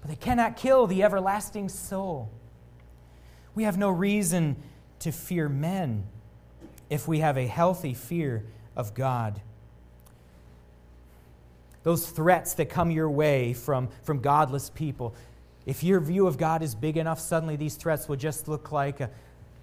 but 0.00 0.10
they 0.10 0.16
cannot 0.16 0.56
kill 0.56 0.86
the 0.86 1.02
everlasting 1.02 1.68
soul. 1.68 2.30
We 3.54 3.64
have 3.64 3.76
no 3.76 3.90
reason 3.90 4.56
to 5.00 5.12
fear 5.12 5.48
men 5.48 6.06
if 6.90 7.06
we 7.06 7.18
have 7.18 7.36
a 7.36 7.46
healthy 7.46 7.94
fear 7.94 8.44
of 8.76 8.94
God. 8.94 9.40
Those 11.82 12.08
threats 12.08 12.54
that 12.54 12.66
come 12.66 12.90
your 12.90 13.10
way 13.10 13.52
from, 13.52 13.88
from 14.02 14.20
godless 14.20 14.70
people, 14.70 15.14
if 15.66 15.82
your 15.82 16.00
view 16.00 16.26
of 16.26 16.38
God 16.38 16.62
is 16.62 16.74
big 16.74 16.96
enough, 16.96 17.20
suddenly 17.20 17.56
these 17.56 17.76
threats 17.76 18.08
will 18.08 18.16
just 18.16 18.48
look 18.48 18.72
like 18.72 19.00
a 19.00 19.10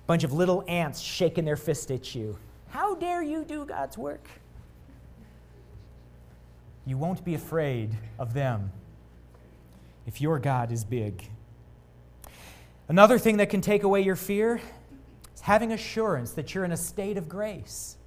bunch 0.07 0.23
of 0.23 0.33
little 0.33 0.63
ants 0.67 0.99
shaking 0.99 1.45
their 1.45 1.57
fist 1.57 1.89
at 1.89 2.13
you. 2.13 2.37
How 2.69 2.95
dare 2.95 3.23
you 3.23 3.43
do 3.43 3.65
God's 3.65 3.97
work? 3.97 4.27
You 6.85 6.97
won't 6.97 7.23
be 7.25 7.33
afraid 7.33 7.91
of 8.19 8.33
them 8.33 8.71
if 10.05 10.21
your 10.21 10.39
God 10.39 10.71
is 10.71 10.83
big. 10.83 11.29
Another 12.87 13.17
thing 13.17 13.37
that 13.37 13.49
can 13.49 13.61
take 13.61 13.83
away 13.83 14.01
your 14.01 14.15
fear 14.15 14.61
is 15.33 15.41
having 15.41 15.71
assurance 15.71 16.31
that 16.31 16.53
you're 16.53 16.63
in 16.63 16.71
a 16.71 16.77
state 16.77 17.17
of 17.17 17.27
grace. 17.27 17.97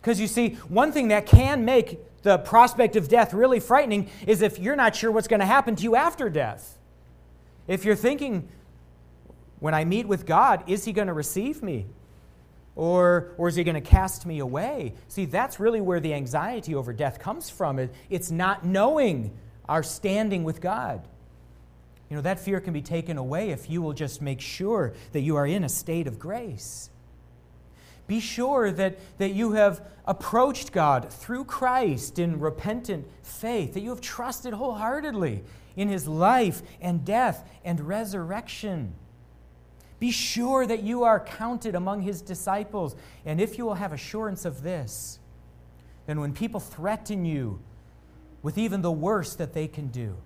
Because 0.00 0.20
you 0.20 0.26
see, 0.26 0.54
one 0.68 0.92
thing 0.92 1.08
that 1.08 1.26
can 1.26 1.64
make 1.64 1.98
the 2.22 2.38
prospect 2.38 2.96
of 2.96 3.08
death 3.08 3.34
really 3.34 3.60
frightening 3.60 4.08
is 4.26 4.42
if 4.42 4.58
you're 4.58 4.76
not 4.76 4.96
sure 4.96 5.10
what's 5.10 5.28
going 5.28 5.40
to 5.40 5.46
happen 5.46 5.76
to 5.76 5.82
you 5.82 5.94
after 5.94 6.30
death. 6.30 6.78
If 7.66 7.84
you're 7.84 7.96
thinking, 7.96 8.48
when 9.60 9.74
I 9.74 9.84
meet 9.84 10.08
with 10.08 10.24
God, 10.24 10.64
is 10.66 10.84
He 10.84 10.92
going 10.92 11.08
to 11.08 11.12
receive 11.12 11.62
me? 11.62 11.86
Or, 12.78 13.32
or 13.38 13.48
is 13.48 13.56
he 13.56 13.64
going 13.64 13.74
to 13.74 13.80
cast 13.80 14.24
me 14.24 14.38
away? 14.38 14.94
See, 15.08 15.24
that's 15.24 15.58
really 15.58 15.80
where 15.80 15.98
the 15.98 16.14
anxiety 16.14 16.76
over 16.76 16.92
death 16.92 17.18
comes 17.18 17.50
from. 17.50 17.80
It, 17.80 17.92
it's 18.08 18.30
not 18.30 18.64
knowing 18.64 19.36
our 19.68 19.82
standing 19.82 20.44
with 20.44 20.60
God. 20.60 21.02
You 22.08 22.14
know, 22.14 22.22
that 22.22 22.38
fear 22.38 22.60
can 22.60 22.72
be 22.72 22.80
taken 22.80 23.18
away 23.18 23.50
if 23.50 23.68
you 23.68 23.82
will 23.82 23.94
just 23.94 24.22
make 24.22 24.40
sure 24.40 24.94
that 25.10 25.22
you 25.22 25.34
are 25.34 25.44
in 25.44 25.64
a 25.64 25.68
state 25.68 26.06
of 26.06 26.20
grace. 26.20 26.88
Be 28.06 28.20
sure 28.20 28.70
that, 28.70 29.00
that 29.18 29.30
you 29.30 29.54
have 29.54 29.84
approached 30.06 30.70
God 30.70 31.12
through 31.12 31.46
Christ 31.46 32.20
in 32.20 32.38
repentant 32.38 33.08
faith, 33.24 33.74
that 33.74 33.80
you 33.80 33.90
have 33.90 34.00
trusted 34.00 34.54
wholeheartedly 34.54 35.42
in 35.74 35.88
his 35.88 36.06
life 36.06 36.62
and 36.80 37.04
death 37.04 37.44
and 37.64 37.80
resurrection. 37.80 38.94
Be 39.98 40.10
sure 40.10 40.66
that 40.66 40.82
you 40.82 41.02
are 41.02 41.18
counted 41.18 41.74
among 41.74 42.02
his 42.02 42.22
disciples. 42.22 42.94
And 43.24 43.40
if 43.40 43.58
you 43.58 43.64
will 43.64 43.74
have 43.74 43.92
assurance 43.92 44.44
of 44.44 44.62
this, 44.62 45.18
then 46.06 46.20
when 46.20 46.32
people 46.32 46.60
threaten 46.60 47.24
you 47.24 47.60
with 48.42 48.56
even 48.56 48.80
the 48.82 48.92
worst 48.92 49.38
that 49.38 49.52
they 49.52 49.66
can 49.66 49.88
do, 49.88 50.16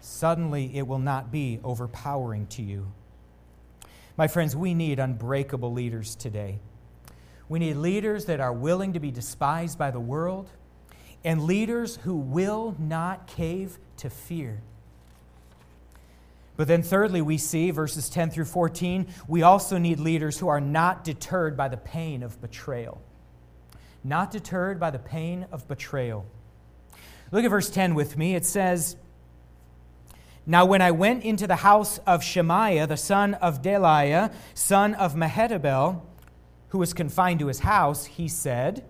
suddenly 0.00 0.76
it 0.76 0.86
will 0.86 0.98
not 0.98 1.30
be 1.30 1.60
overpowering 1.62 2.46
to 2.48 2.62
you. 2.62 2.92
My 4.16 4.28
friends, 4.28 4.56
we 4.56 4.74
need 4.74 4.98
unbreakable 4.98 5.72
leaders 5.72 6.14
today. 6.16 6.58
We 7.48 7.58
need 7.58 7.74
leaders 7.74 8.24
that 8.24 8.40
are 8.40 8.52
willing 8.52 8.94
to 8.94 9.00
be 9.00 9.10
despised 9.10 9.78
by 9.78 9.90
the 9.90 10.00
world 10.00 10.50
and 11.24 11.44
leaders 11.44 11.96
who 11.96 12.16
will 12.16 12.74
not 12.78 13.26
cave 13.26 13.78
to 13.98 14.10
fear. 14.10 14.62
But 16.56 16.68
then, 16.68 16.82
thirdly, 16.82 17.20
we 17.20 17.36
see 17.38 17.70
verses 17.70 18.08
10 18.08 18.30
through 18.30 18.46
14, 18.46 19.06
we 19.28 19.42
also 19.42 19.76
need 19.76 20.00
leaders 20.00 20.38
who 20.38 20.48
are 20.48 20.60
not 20.60 21.04
deterred 21.04 21.56
by 21.56 21.68
the 21.68 21.76
pain 21.76 22.22
of 22.22 22.40
betrayal. 22.40 23.02
Not 24.02 24.30
deterred 24.30 24.80
by 24.80 24.90
the 24.90 24.98
pain 24.98 25.46
of 25.52 25.68
betrayal. 25.68 26.26
Look 27.30 27.44
at 27.44 27.50
verse 27.50 27.68
10 27.68 27.94
with 27.94 28.16
me. 28.16 28.34
It 28.34 28.46
says, 28.46 28.96
Now 30.46 30.64
when 30.64 30.80
I 30.80 30.92
went 30.92 31.24
into 31.24 31.46
the 31.46 31.56
house 31.56 31.98
of 32.06 32.22
Shemaiah, 32.22 32.86
the 32.86 32.96
son 32.96 33.34
of 33.34 33.60
Delaiah, 33.60 34.32
son 34.54 34.94
of 34.94 35.14
Mehetabel, 35.14 36.00
who 36.68 36.78
was 36.78 36.94
confined 36.94 37.40
to 37.40 37.48
his 37.48 37.60
house, 37.60 38.06
he 38.06 38.28
said, 38.28 38.84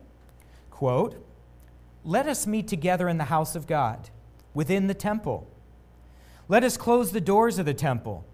quote, 0.71 1.17
Let 2.05 2.29
us 2.29 2.47
meet 2.47 2.69
together 2.69 3.09
in 3.09 3.19
the 3.19 3.25
house 3.25 3.57
of 3.57 3.67
God, 3.67 4.11
within 4.55 4.87
the 4.87 4.95
temple. 4.95 5.51
Let 6.49 6.63
us 6.63 6.77
close 6.77 7.11
the 7.11 7.21
doors 7.21 7.59
of 7.59 7.67
the 7.67 7.75
temple, 7.75 8.25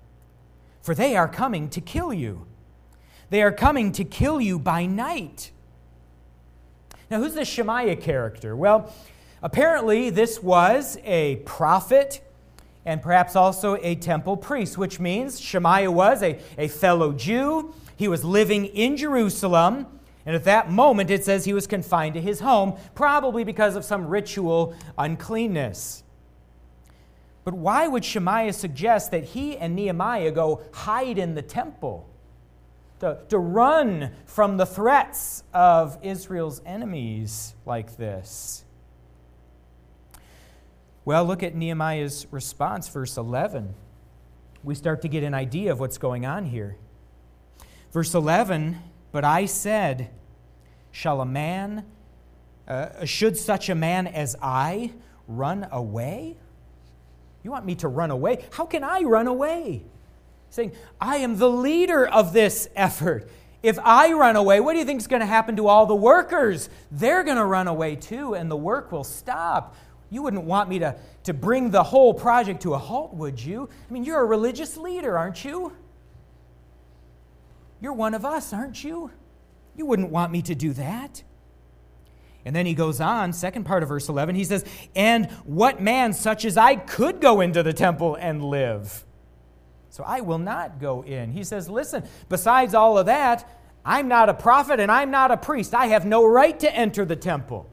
for 0.83 0.95
they 0.95 1.17
are 1.17 1.29
coming 1.29 1.69
to 1.71 1.81
kill 1.81 2.13
you. 2.13 2.47
They 3.31 3.43
are 3.43 3.53
coming 3.53 3.93
to 3.93 4.05
kill 4.05 4.41
you 4.41 4.59
by 4.59 4.85
night. 4.85 5.51
Now, 7.11 7.19
who's 7.19 7.35
the 7.35 7.45
Shemaiah 7.45 7.97
character? 7.97 8.55
Well, 8.55 8.93
apparently, 9.43 10.11
this 10.11 10.43
was 10.43 10.99
a 11.05 11.37
prophet 11.47 12.23
and 12.85 13.01
perhaps 13.01 13.37
also 13.37 13.79
a 13.83 13.95
temple 13.95 14.37
priest, 14.37 14.77
which 14.77 14.99
means 14.99 15.41
Shemaiah 15.41 15.91
was 15.91 16.23
a, 16.23 16.39
a 16.59 16.69
fellow 16.69 17.13
Jew. 17.13 17.75
He 17.97 18.09
was 18.09 18.25
living 18.25 18.67
in 18.67 18.97
Jerusalem. 18.97 19.87
And 20.27 20.37
at 20.37 20.45
that 20.45 20.71
moment, 20.71 21.11
it 21.11 21.25
says 21.25 21.45
he 21.45 21.53
was 21.53 21.67
confined 21.67 22.15
to 22.15 22.21
his 22.21 22.41
home, 22.41 22.77
probably 22.95 23.45
because 23.45 23.77
of 23.77 23.85
some 23.85 24.07
ritual 24.07 24.75
uncleanness. 24.99 26.03
But 27.45 27.55
why 27.55 27.89
would 27.89 28.05
Shemaiah 28.05 28.53
suggest 28.53 29.11
that 29.11 29.25
he 29.25 29.57
and 29.57 29.75
Nehemiah 29.75 30.31
go 30.31 30.63
hide 30.73 31.19
in 31.19 31.35
the 31.35 31.43
temple? 31.43 32.09
To, 33.01 33.19
to 33.31 33.39
run 33.39 34.13
from 34.27 34.59
the 34.59 34.67
threats 34.67 35.43
of 35.53 35.99
Israel's 36.03 36.63
enemies 36.65 37.55
like 37.67 37.97
this? 37.97 38.65
Well, 41.05 41.25
look 41.25 41.43
at 41.43 41.57
Nehemiah's 41.57 42.29
response, 42.31 42.89
verse 42.89 43.17
11. 43.17 43.75
We 44.63 44.77
start 44.77 45.03
to 45.03 45.09
get 45.09 45.25
an 45.25 45.35
idea 45.35 45.73
of 45.73 45.81
what's 45.81 45.99
going 45.99 46.25
on 46.25 46.47
here. 46.47 46.77
Verse 47.91 48.15
11, 48.15 48.79
but 49.11 49.25
I 49.25 49.47
said, 49.47 50.11
Shall 50.93 51.21
a 51.21 51.27
man, 51.27 51.85
uh, 52.69 53.05
should 53.05 53.37
such 53.37 53.69
a 53.69 53.75
man 53.75 54.07
as 54.07 54.37
I 54.41 54.93
run 55.27 55.67
away? 55.73 56.37
You 57.43 57.51
want 57.51 57.65
me 57.65 57.75
to 57.77 57.89
run 57.89 58.11
away? 58.11 58.45
How 58.53 58.67
can 58.67 58.85
I 58.85 59.01
run 59.01 59.27
away? 59.27 59.85
Saying, 60.51 60.73
I 61.01 61.17
am 61.17 61.39
the 61.39 61.51
leader 61.51 62.07
of 62.07 62.33
this 62.33 62.69
effort. 62.77 63.29
If 63.63 63.79
I 63.79 64.13
run 64.13 64.37
away, 64.37 64.61
what 64.61 64.73
do 64.73 64.81
you 64.81 64.85
think 64.85 65.01
is 65.01 65.07
going 65.07 65.21
to 65.21 65.27
happen 65.27 65.57
to 65.57 65.69
all 65.69 65.87
the 65.87 65.95
workers? 65.95 66.69
They're 66.91 67.23
going 67.23 67.37
to 67.37 67.45
run 67.45 67.69
away 67.69 67.97
too, 67.97 68.35
and 68.35 68.51
the 68.51 68.57
work 68.57 68.93
will 68.93 69.05
stop. 69.05 69.77
You 70.11 70.23
wouldn't 70.23 70.45
want 70.45 70.69
me 70.69 70.81
to, 70.81 70.97
to 71.25 71.33
bring 71.33 71.71
the 71.71 71.83
whole 71.83 72.13
project 72.13 72.63
to 72.63 72.75
a 72.75 72.79
halt, 72.79 73.15
would 73.15 73.43
you? 73.43 73.69
I 73.89 73.93
mean, 73.93 74.05
you're 74.05 74.21
a 74.21 74.27
religious 74.27 74.77
leader, 74.77 75.17
aren't 75.17 75.45
you? 75.45 75.73
You're 77.81 77.95
one 77.95 78.15
of 78.15 78.25
us, 78.25 78.53
aren't 78.53 78.85
you? 78.85 79.11
You 79.77 79.87
wouldn't 79.87 80.11
want 80.11 80.31
me 80.31 80.43
to 80.43 80.55
do 80.55 80.73
that. 80.75 81.23
And 82.45 82.57
then 82.57 82.67
he 82.67 82.75
goes 82.75 83.01
on, 83.01 83.33
second 83.33 83.65
part 83.65 83.83
of 83.83 83.89
verse 83.89 84.09
11, 84.09 84.35
he 84.35 84.45
says, 84.45 84.65
And 84.97 85.31
what 85.45 85.81
man 85.81 86.13
such 86.13 86.45
as 86.45 86.57
I 86.57 86.75
could 86.77 87.21
go 87.21 87.41
into 87.41 87.63
the 87.63 87.73
temple 87.73 88.17
and 88.17 88.45
live? 88.45 89.05
So 89.91 90.03
I 90.05 90.23
will 90.23 90.39
not 90.39 90.81
go 90.81 91.03
in. 91.03 91.33
He 91.33 91.45
says, 91.45 91.69
Listen, 91.69 92.03
besides 92.29 92.75
all 92.75 92.99
of 92.99 93.07
that, 93.07 93.49
I'm 93.85 94.09
not 94.09 94.29
a 94.29 94.35
prophet 94.35 94.81
and 94.81 94.91
I'm 94.91 95.11
not 95.11 95.31
a 95.31 95.37
priest. 95.37 95.75
I 95.75 95.87
have 95.87 96.05
no 96.05 96.25
right 96.25 96.59
to 96.61 96.75
enter 96.75 97.05
the 97.05 97.17
temple. 97.17 97.69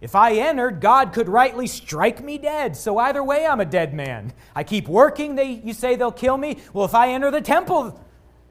If 0.00 0.14
I 0.14 0.34
entered, 0.34 0.80
God 0.80 1.12
could 1.12 1.28
rightly 1.28 1.66
strike 1.66 2.22
me 2.22 2.36
dead. 2.36 2.76
So 2.76 2.98
either 2.98 3.22
way, 3.22 3.46
I'm 3.46 3.60
a 3.60 3.64
dead 3.64 3.94
man. 3.94 4.32
I 4.54 4.62
keep 4.62 4.88
working, 4.88 5.36
they, 5.36 5.60
you 5.64 5.72
say 5.72 5.96
they'll 5.96 6.12
kill 6.12 6.36
me. 6.36 6.58
Well, 6.72 6.84
if 6.84 6.94
I 6.94 7.12
enter 7.12 7.30
the 7.30 7.40
temple, 7.40 7.98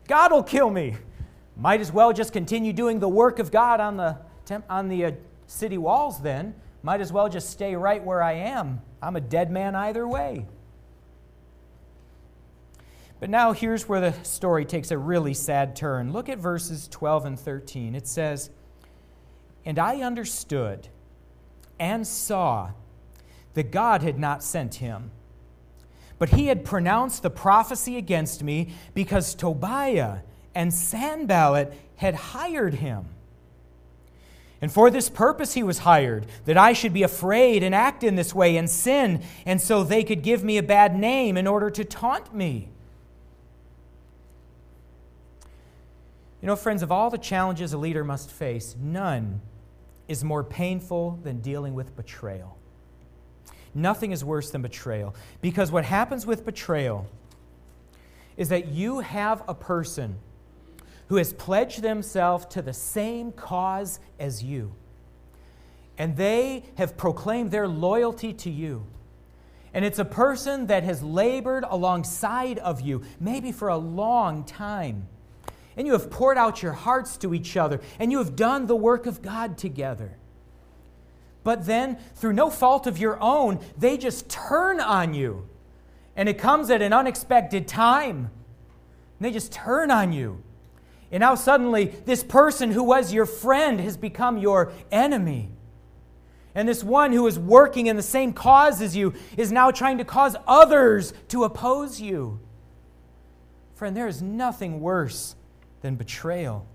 God 0.07 0.31
will 0.31 0.43
kill 0.43 0.69
me. 0.69 0.95
Might 1.55 1.81
as 1.81 1.91
well 1.91 2.13
just 2.13 2.33
continue 2.33 2.73
doing 2.73 2.99
the 2.99 3.07
work 3.07 3.39
of 3.39 3.51
God 3.51 3.79
on 3.79 3.97
the, 3.97 4.17
on 4.69 4.89
the 4.89 5.05
uh, 5.05 5.11
city 5.47 5.77
walls 5.77 6.21
then. 6.21 6.55
Might 6.83 7.01
as 7.01 7.11
well 7.11 7.29
just 7.29 7.49
stay 7.49 7.75
right 7.75 8.03
where 8.03 8.21
I 8.21 8.33
am. 8.33 8.81
I'm 9.01 9.15
a 9.15 9.21
dead 9.21 9.51
man 9.51 9.75
either 9.75 10.07
way. 10.07 10.45
But 13.19 13.29
now 13.29 13.53
here's 13.53 13.87
where 13.87 14.01
the 14.01 14.13
story 14.23 14.65
takes 14.65 14.91
a 14.91 14.97
really 14.97 15.33
sad 15.33 15.75
turn. 15.75 16.11
Look 16.11 16.29
at 16.29 16.37
verses 16.37 16.87
12 16.87 17.25
and 17.25 17.39
13. 17.39 17.95
It 17.95 18.07
says, 18.07 18.49
And 19.65 19.79
I 19.79 20.01
understood 20.01 20.89
and 21.79 22.05
saw 22.05 22.71
that 23.53 23.71
God 23.71 24.03
had 24.03 24.19
not 24.19 24.43
sent 24.43 24.75
him, 24.75 25.11
but 26.19 26.29
he 26.29 26.47
had 26.47 26.63
pronounced 26.65 27.23
the 27.23 27.29
prophecy 27.29 27.97
against 27.97 28.43
me 28.43 28.73
because 28.93 29.33
Tobiah 29.33 30.19
and 30.53 30.73
Sanballat 30.73 31.73
had 31.95 32.15
hired 32.15 32.75
him. 32.75 33.14
And 34.61 34.71
for 34.71 34.89
this 34.89 35.09
purpose 35.09 35.53
he 35.53 35.63
was 35.63 35.79
hired, 35.79 36.25
that 36.45 36.57
I 36.57 36.73
should 36.73 36.93
be 36.93 37.03
afraid 37.03 37.61
and 37.61 37.75
act 37.75 38.03
in 38.03 38.15
this 38.15 38.33
way 38.33 38.57
and 38.57 38.69
sin, 38.69 39.21
and 39.45 39.61
so 39.61 39.83
they 39.83 40.03
could 40.03 40.21
give 40.21 40.43
me 40.43 40.57
a 40.57 40.63
bad 40.63 40.95
name 40.95 41.37
in 41.37 41.45
order 41.45 41.69
to 41.69 41.83
taunt 41.83 42.33
me. 42.33 42.69
You 46.41 46.47
know, 46.47 46.55
friends, 46.55 46.83
of 46.83 46.91
all 46.91 47.09
the 47.09 47.17
challenges 47.17 47.73
a 47.73 47.77
leader 47.77 48.03
must 48.03 48.31
face, 48.31 48.75
none 48.79 49.41
is 50.07 50.23
more 50.23 50.43
painful 50.43 51.19
than 51.23 51.41
dealing 51.41 51.73
with 51.73 51.95
betrayal. 51.95 52.57
Nothing 53.73 54.11
is 54.11 54.23
worse 54.23 54.51
than 54.51 54.61
betrayal. 54.61 55.15
Because 55.41 55.71
what 55.71 55.83
happens 55.85 56.25
with 56.25 56.45
betrayal 56.45 57.07
is 58.37 58.49
that 58.49 58.67
you 58.67 58.99
have 58.99 59.43
a 59.47 59.53
person 59.53 60.17
who 61.07 61.17
has 61.17 61.33
pledged 61.33 61.81
themselves 61.81 62.45
to 62.47 62.61
the 62.61 62.73
same 62.73 63.31
cause 63.31 63.99
as 64.19 64.43
you. 64.43 64.73
And 65.97 66.17
they 66.17 66.63
have 66.75 66.97
proclaimed 66.97 67.51
their 67.51 67.67
loyalty 67.67 68.33
to 68.33 68.49
you. 68.49 68.85
And 69.73 69.83
it's 69.83 69.99
a 69.99 70.05
person 70.05 70.67
that 70.67 70.83
has 70.83 71.03
labored 71.03 71.65
alongside 71.67 72.59
of 72.59 72.81
you, 72.81 73.03
maybe 73.19 73.51
for 73.51 73.67
a 73.67 73.77
long 73.77 74.43
time. 74.45 75.07
And 75.77 75.85
you 75.85 75.93
have 75.93 76.09
poured 76.09 76.37
out 76.37 76.63
your 76.63 76.71
hearts 76.71 77.17
to 77.17 77.33
each 77.33 77.57
other, 77.57 77.81
and 77.99 78.11
you 78.11 78.19
have 78.19 78.35
done 78.35 78.67
the 78.67 78.75
work 78.75 79.05
of 79.05 79.21
God 79.21 79.57
together. 79.57 80.17
But 81.43 81.65
then, 81.65 81.97
through 82.15 82.33
no 82.33 82.49
fault 82.49 82.87
of 82.87 82.97
your 82.97 83.21
own, 83.21 83.59
they 83.77 83.97
just 83.97 84.29
turn 84.29 84.79
on 84.79 85.13
you. 85.13 85.47
And 86.15 86.29
it 86.29 86.37
comes 86.37 86.69
at 86.69 86.81
an 86.81 86.93
unexpected 86.93 87.67
time. 87.67 88.31
And 89.19 89.19
they 89.19 89.31
just 89.31 89.51
turn 89.51 89.91
on 89.91 90.13
you. 90.13 90.41
And 91.15 91.21
now 91.21 91.35
suddenly, 91.35 91.93
this 92.03 92.25
person 92.25 92.71
who 92.71 92.83
was 92.83 93.13
your 93.13 93.25
friend 93.25 93.79
has 93.79 93.95
become 93.95 94.37
your 94.37 94.73
enemy. 94.91 95.49
And 96.53 96.67
this 96.67 96.83
one 96.83 97.13
who 97.13 97.25
is 97.25 97.39
working 97.39 97.87
in 97.87 97.95
the 97.95 98.03
same 98.03 98.33
cause 98.33 98.81
as 98.81 98.97
you 98.97 99.13
is 99.37 99.49
now 99.49 99.71
trying 99.71 99.99
to 99.99 100.03
cause 100.03 100.35
others 100.45 101.13
to 101.29 101.45
oppose 101.45 102.01
you. 102.01 102.41
Friend, 103.75 103.95
there 103.95 104.09
is 104.09 104.21
nothing 104.21 104.81
worse 104.81 105.37
than 105.79 105.95
betrayal. 105.95 106.67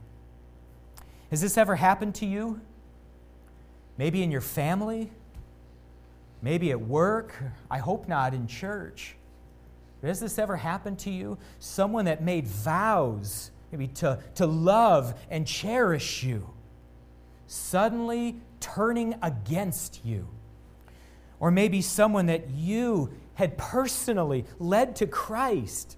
Has 1.29 1.42
this 1.42 1.59
ever 1.59 1.76
happened 1.76 2.14
to 2.14 2.24
you? 2.24 2.62
Maybe 3.98 4.22
in 4.22 4.31
your 4.31 4.40
family? 4.40 5.11
Maybe 6.40 6.70
at 6.70 6.81
work? 6.81 7.35
I 7.70 7.76
hope 7.76 8.09
not 8.09 8.33
in 8.33 8.46
church. 8.46 9.16
Has 10.00 10.18
this 10.18 10.38
ever 10.38 10.57
happened 10.57 10.98
to 11.00 11.11
you? 11.11 11.37
Someone 11.59 12.07
that 12.07 12.22
made 12.22 12.46
vows 12.46 13.50
maybe 13.72 13.88
to, 13.88 14.18
to 14.37 14.46
love 14.46 15.14
and 15.30 15.46
cherish 15.46 16.22
you, 16.22 16.50
suddenly 17.46 18.40
turning 18.61 19.14
against 19.22 20.04
you. 20.04 20.28
Or 21.38 21.50
maybe 21.50 21.80
someone 21.80 22.26
that 22.26 22.50
you 22.50 23.12
had 23.35 23.56
personally 23.56 24.44
led 24.59 24.96
to 24.96 25.06
Christ 25.06 25.96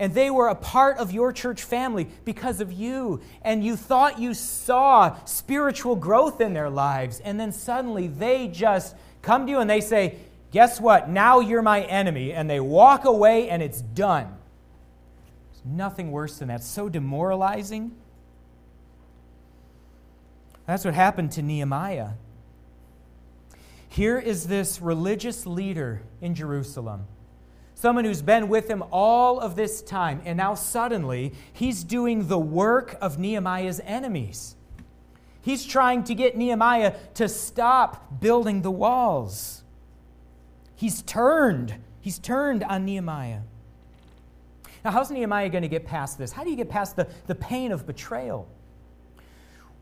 and 0.00 0.14
they 0.14 0.30
were 0.30 0.48
a 0.48 0.54
part 0.54 0.96
of 0.96 1.12
your 1.12 1.30
church 1.30 1.62
family 1.62 2.08
because 2.24 2.62
of 2.62 2.72
you, 2.72 3.20
and 3.42 3.62
you 3.62 3.76
thought 3.76 4.18
you 4.18 4.32
saw 4.32 5.14
spiritual 5.26 5.94
growth 5.94 6.40
in 6.40 6.54
their 6.54 6.70
lives, 6.70 7.20
and 7.20 7.38
then 7.38 7.52
suddenly 7.52 8.06
they 8.08 8.48
just 8.48 8.96
come 9.20 9.44
to 9.44 9.52
you 9.52 9.60
and 9.60 9.68
they 9.68 9.82
say, 9.82 10.16
Guess 10.52 10.80
what? 10.80 11.10
Now 11.10 11.40
you're 11.40 11.62
my 11.62 11.82
enemy, 11.82 12.32
and 12.32 12.48
they 12.48 12.60
walk 12.60 13.04
away 13.04 13.50
and 13.50 13.62
it's 13.62 13.82
done. 13.82 14.39
Nothing 15.64 16.10
worse 16.10 16.38
than 16.38 16.48
that. 16.48 16.62
So 16.62 16.88
demoralizing. 16.88 17.92
That's 20.66 20.84
what 20.84 20.94
happened 20.94 21.32
to 21.32 21.42
Nehemiah. 21.42 22.10
Here 23.88 24.18
is 24.18 24.46
this 24.46 24.80
religious 24.80 25.46
leader 25.46 26.02
in 26.20 26.36
Jerusalem, 26.36 27.06
someone 27.74 28.04
who's 28.04 28.22
been 28.22 28.48
with 28.48 28.70
him 28.70 28.84
all 28.92 29.40
of 29.40 29.56
this 29.56 29.82
time, 29.82 30.22
and 30.24 30.36
now 30.36 30.54
suddenly 30.54 31.32
he's 31.52 31.82
doing 31.82 32.28
the 32.28 32.38
work 32.38 32.96
of 33.00 33.18
Nehemiah's 33.18 33.80
enemies. 33.84 34.54
He's 35.42 35.64
trying 35.64 36.04
to 36.04 36.14
get 36.14 36.36
Nehemiah 36.36 36.94
to 37.14 37.28
stop 37.28 38.20
building 38.20 38.62
the 38.62 38.70
walls. 38.70 39.64
He's 40.76 41.02
turned. 41.02 41.74
He's 42.00 42.18
turned 42.18 42.62
on 42.62 42.84
Nehemiah. 42.84 43.40
Now, 44.84 44.90
how's 44.92 45.10
Nehemiah 45.10 45.48
going 45.48 45.62
to 45.62 45.68
get 45.68 45.84
past 45.84 46.18
this? 46.18 46.32
How 46.32 46.44
do 46.44 46.50
you 46.50 46.56
get 46.56 46.68
past 46.68 46.96
the, 46.96 47.06
the 47.26 47.34
pain 47.34 47.72
of 47.72 47.86
betrayal? 47.86 48.48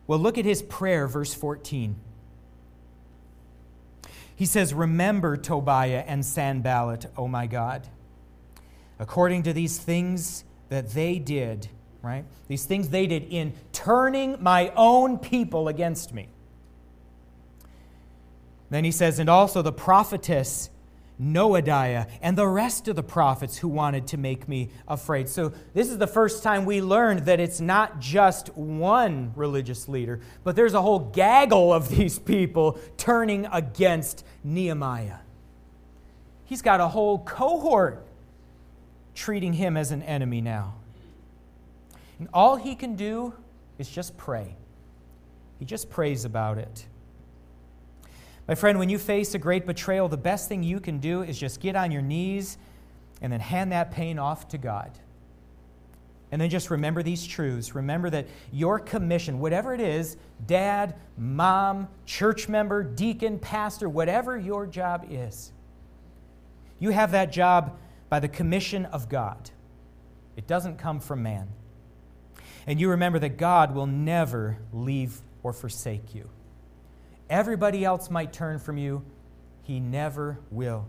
Well, 0.07 0.19
look 0.19 0.37
at 0.37 0.45
his 0.45 0.61
prayer, 0.61 1.07
verse 1.07 1.33
14. 1.33 1.95
He 4.35 4.45
says, 4.45 4.73
Remember 4.73 5.37
Tobiah 5.37 6.03
and 6.07 6.25
Sanballat, 6.25 7.05
O 7.17 7.27
my 7.27 7.45
God, 7.45 7.87
according 8.97 9.43
to 9.43 9.53
these 9.53 9.77
things 9.77 10.43
that 10.69 10.91
they 10.91 11.19
did, 11.19 11.67
right? 12.01 12.25
These 12.47 12.65
things 12.65 12.89
they 12.89 13.05
did 13.05 13.23
in 13.29 13.53
turning 13.71 14.41
my 14.41 14.71
own 14.75 15.17
people 15.17 15.67
against 15.67 16.13
me. 16.13 16.29
Then 18.69 18.83
he 18.83 18.91
says, 18.91 19.19
And 19.19 19.29
also 19.29 19.61
the 19.61 19.71
prophetess 19.71 20.69
Noadiah, 21.21 22.09
and 22.21 22.37
the 22.37 22.47
rest 22.47 22.87
of 22.87 22.95
the 22.95 23.03
prophets 23.03 23.57
who 23.57 23.67
wanted 23.67 24.07
to 24.07 24.17
make 24.17 24.47
me 24.47 24.69
afraid. 24.87 25.27
So, 25.27 25.51
this 25.73 25.89
is 25.89 25.97
the 25.97 26.07
first 26.07 26.43
time 26.43 26.65
we 26.65 26.81
learned 26.81 27.25
that 27.25 27.39
it's 27.39 27.59
not 27.59 27.99
just 27.99 28.55
one 28.55 29.33
religious 29.35 29.89
leader, 29.89 30.21
but 30.43 30.55
there's 30.55 30.73
a 30.73 30.81
whole 30.81 30.99
gaggle 30.99 31.73
of 31.73 31.89
these 31.89 32.17
people 32.19 32.79
turning 32.97 33.45
against 33.47 34.23
Nehemiah. 34.43 35.17
He's 36.45 36.61
got 36.61 36.79
a 36.79 36.87
whole 36.87 37.19
cohort 37.19 38.05
treating 39.13 39.53
him 39.53 39.75
as 39.75 39.91
an 39.91 40.01
enemy 40.03 40.39
now. 40.39 40.75
And 42.17 42.29
all 42.33 42.55
he 42.55 42.75
can 42.75 42.95
do 42.95 43.33
is 43.77 43.89
just 43.89 44.17
pray. 44.17 44.55
He 45.59 45.65
just 45.65 45.89
prays 45.89 46.23
about 46.23 46.57
it. 46.57 46.85
My 48.49 48.55
friend, 48.55 48.79
when 48.79 48.89
you 48.89 48.97
face 48.97 49.35
a 49.35 49.37
great 49.37 49.67
betrayal, 49.67 50.09
the 50.09 50.17
best 50.17 50.49
thing 50.49 50.63
you 50.63 50.79
can 50.79 50.97
do 50.97 51.21
is 51.21 51.37
just 51.37 51.59
get 51.59 51.75
on 51.75 51.91
your 51.91 52.01
knees 52.01 52.57
and 53.21 53.31
then 53.31 53.39
hand 53.39 53.71
that 53.73 53.91
pain 53.91 54.17
off 54.17 54.47
to 54.47 54.57
God. 54.57 54.89
And 56.31 56.41
then 56.41 56.49
just 56.49 56.71
remember 56.71 57.03
these 57.03 57.27
truths. 57.27 57.75
Remember 57.75 58.09
that 58.09 58.25
your 58.51 58.79
commission, 58.79 59.39
whatever 59.39 59.75
it 59.75 59.79
is 59.79 60.17
dad, 60.47 60.95
mom, 61.15 61.89
church 62.07 62.49
member, 62.49 62.81
deacon, 62.81 63.37
pastor, 63.37 63.87
whatever 63.87 64.35
your 64.35 64.65
job 64.65 65.05
is, 65.11 65.51
you 66.79 66.89
have 66.89 67.11
that 67.11 67.31
job 67.31 67.77
by 68.09 68.19
the 68.19 68.27
commission 68.27 68.85
of 68.85 69.09
God. 69.09 69.51
It 70.35 70.47
doesn't 70.47 70.79
come 70.79 70.99
from 70.99 71.21
man. 71.21 71.49
And 72.65 72.81
you 72.81 72.89
remember 72.89 73.19
that 73.19 73.37
God 73.37 73.75
will 73.75 73.85
never 73.85 74.57
leave 74.73 75.21
or 75.43 75.53
forsake 75.53 76.15
you. 76.15 76.31
Everybody 77.29 77.85
else 77.85 78.09
might 78.09 78.33
turn 78.33 78.59
from 78.59 78.77
you, 78.77 79.03
He 79.63 79.79
never 79.79 80.39
will. 80.49 80.87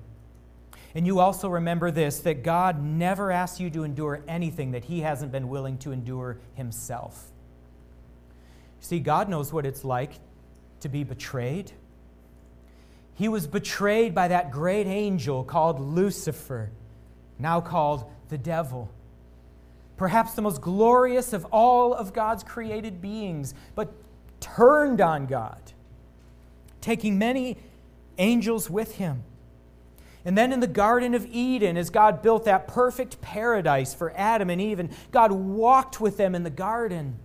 And 0.94 1.06
you 1.06 1.20
also 1.20 1.48
remember 1.48 1.90
this 1.90 2.20
that 2.20 2.42
God 2.42 2.82
never 2.82 3.30
asks 3.30 3.60
you 3.60 3.70
to 3.70 3.84
endure 3.84 4.22
anything 4.26 4.72
that 4.72 4.84
He 4.84 5.00
hasn't 5.00 5.32
been 5.32 5.48
willing 5.48 5.78
to 5.78 5.92
endure 5.92 6.38
Himself. 6.54 7.30
See, 8.80 8.98
God 8.98 9.28
knows 9.28 9.52
what 9.52 9.66
it's 9.66 9.84
like 9.84 10.12
to 10.80 10.88
be 10.88 11.04
betrayed. 11.04 11.72
He 13.14 13.28
was 13.28 13.46
betrayed 13.46 14.14
by 14.14 14.28
that 14.28 14.50
great 14.50 14.86
angel 14.86 15.44
called 15.44 15.78
Lucifer, 15.78 16.70
now 17.38 17.60
called 17.60 18.10
the 18.30 18.38
devil. 18.38 18.90
Perhaps 19.98 20.32
the 20.32 20.40
most 20.40 20.62
glorious 20.62 21.34
of 21.34 21.44
all 21.52 21.92
of 21.92 22.14
God's 22.14 22.42
created 22.42 23.02
beings, 23.02 23.52
but 23.74 23.92
turned 24.40 25.02
on 25.02 25.26
God 25.26 25.60
taking 26.80 27.18
many 27.18 27.56
angels 28.18 28.68
with 28.70 28.96
him. 28.96 29.22
And 30.24 30.36
then 30.36 30.52
in 30.52 30.60
the 30.60 30.66
Garden 30.66 31.14
of 31.14 31.26
Eden, 31.26 31.76
as 31.76 31.88
God 31.88 32.20
built 32.20 32.44
that 32.44 32.68
perfect 32.68 33.20
paradise 33.20 33.94
for 33.94 34.12
Adam 34.14 34.50
and 34.50 34.60
Eve, 34.60 34.78
and 34.78 34.90
God 35.10 35.32
walked 35.32 36.00
with 36.00 36.18
them 36.18 36.34
in 36.34 36.42
the 36.42 36.50
garden, 36.50 37.18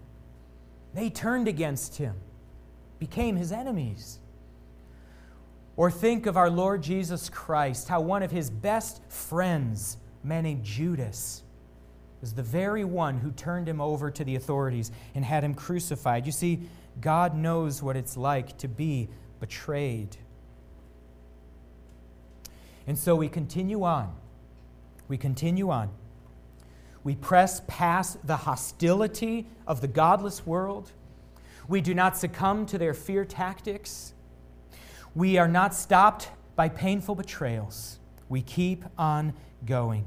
they 0.94 1.10
turned 1.10 1.48
against 1.48 1.98
him, 1.98 2.16
became 3.00 3.36
his 3.36 3.52
enemies. 3.52 4.20
Or 5.76 5.92
think 5.92 6.26
of 6.26 6.38
our 6.38 6.50
Lord 6.50 6.82
Jesus 6.82 7.30
Christ, 7.30 7.90
how 7.90 8.00
one 8.00 8.24
of 8.24 8.32
his 8.32 8.50
best 8.50 9.02
friends, 9.10 9.98
a 10.24 10.28
man 10.28 10.44
named 10.44 10.64
Judas, 10.64 11.44
was 12.22 12.34
the 12.34 12.44
very 12.44 12.86
one 12.86 13.18
who 13.18 13.32
turned 13.32 13.68
him 13.68 13.82
over 13.82 14.10
to 14.10 14.24
the 14.24 14.38
authorities 14.38 14.90
and 15.14 15.26
had 15.26 15.44
him 15.44 15.54
crucified. 15.54 16.26
You 16.26 16.32
see, 16.32 16.62
God 17.02 17.36
knows 17.36 17.84
what 17.84 17.98
it's 17.98 18.16
like 18.16 18.58
to 18.60 18.70
be 18.70 19.10
betrayed. 19.46 20.18
And 22.88 22.98
so 22.98 23.16
we 23.16 23.30
continue 23.30 23.84
on. 23.84 24.12
We 25.08 25.20
continue 25.20 25.70
on. 25.70 25.92
We 27.04 27.14
press 27.14 27.62
past 27.68 28.26
the 28.26 28.38
hostility 28.38 29.46
of 29.68 29.82
the 29.82 29.88
godless 29.88 30.48
world. 30.48 30.94
We 31.68 31.80
do 31.80 31.94
not 31.94 32.18
succumb 32.18 32.66
to 32.66 32.80
their 32.80 32.96
fear 32.96 33.24
tactics. 33.24 34.16
We 35.14 35.38
are 35.38 35.48
not 35.48 35.76
stopped 35.76 36.30
by 36.56 36.70
painful 36.70 37.14
betrayals. 37.14 38.00
We 38.30 38.42
keep 38.42 38.84
on 38.98 39.34
going. 39.64 40.06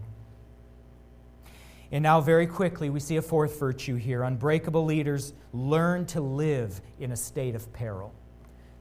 And 1.93 2.03
now, 2.03 2.21
very 2.21 2.49
quickly, 2.49 2.91
we 2.91 2.99
see 2.99 3.19
a 3.19 3.23
fourth 3.23 3.61
virtue 3.61 3.95
here. 3.95 4.25
Unbreakable 4.25 4.85
leaders 4.85 5.33
learn 5.53 6.07
to 6.07 6.21
live 6.21 6.81
in 6.99 7.13
a 7.13 7.17
state 7.17 7.55
of 7.55 7.73
peril. 7.73 8.13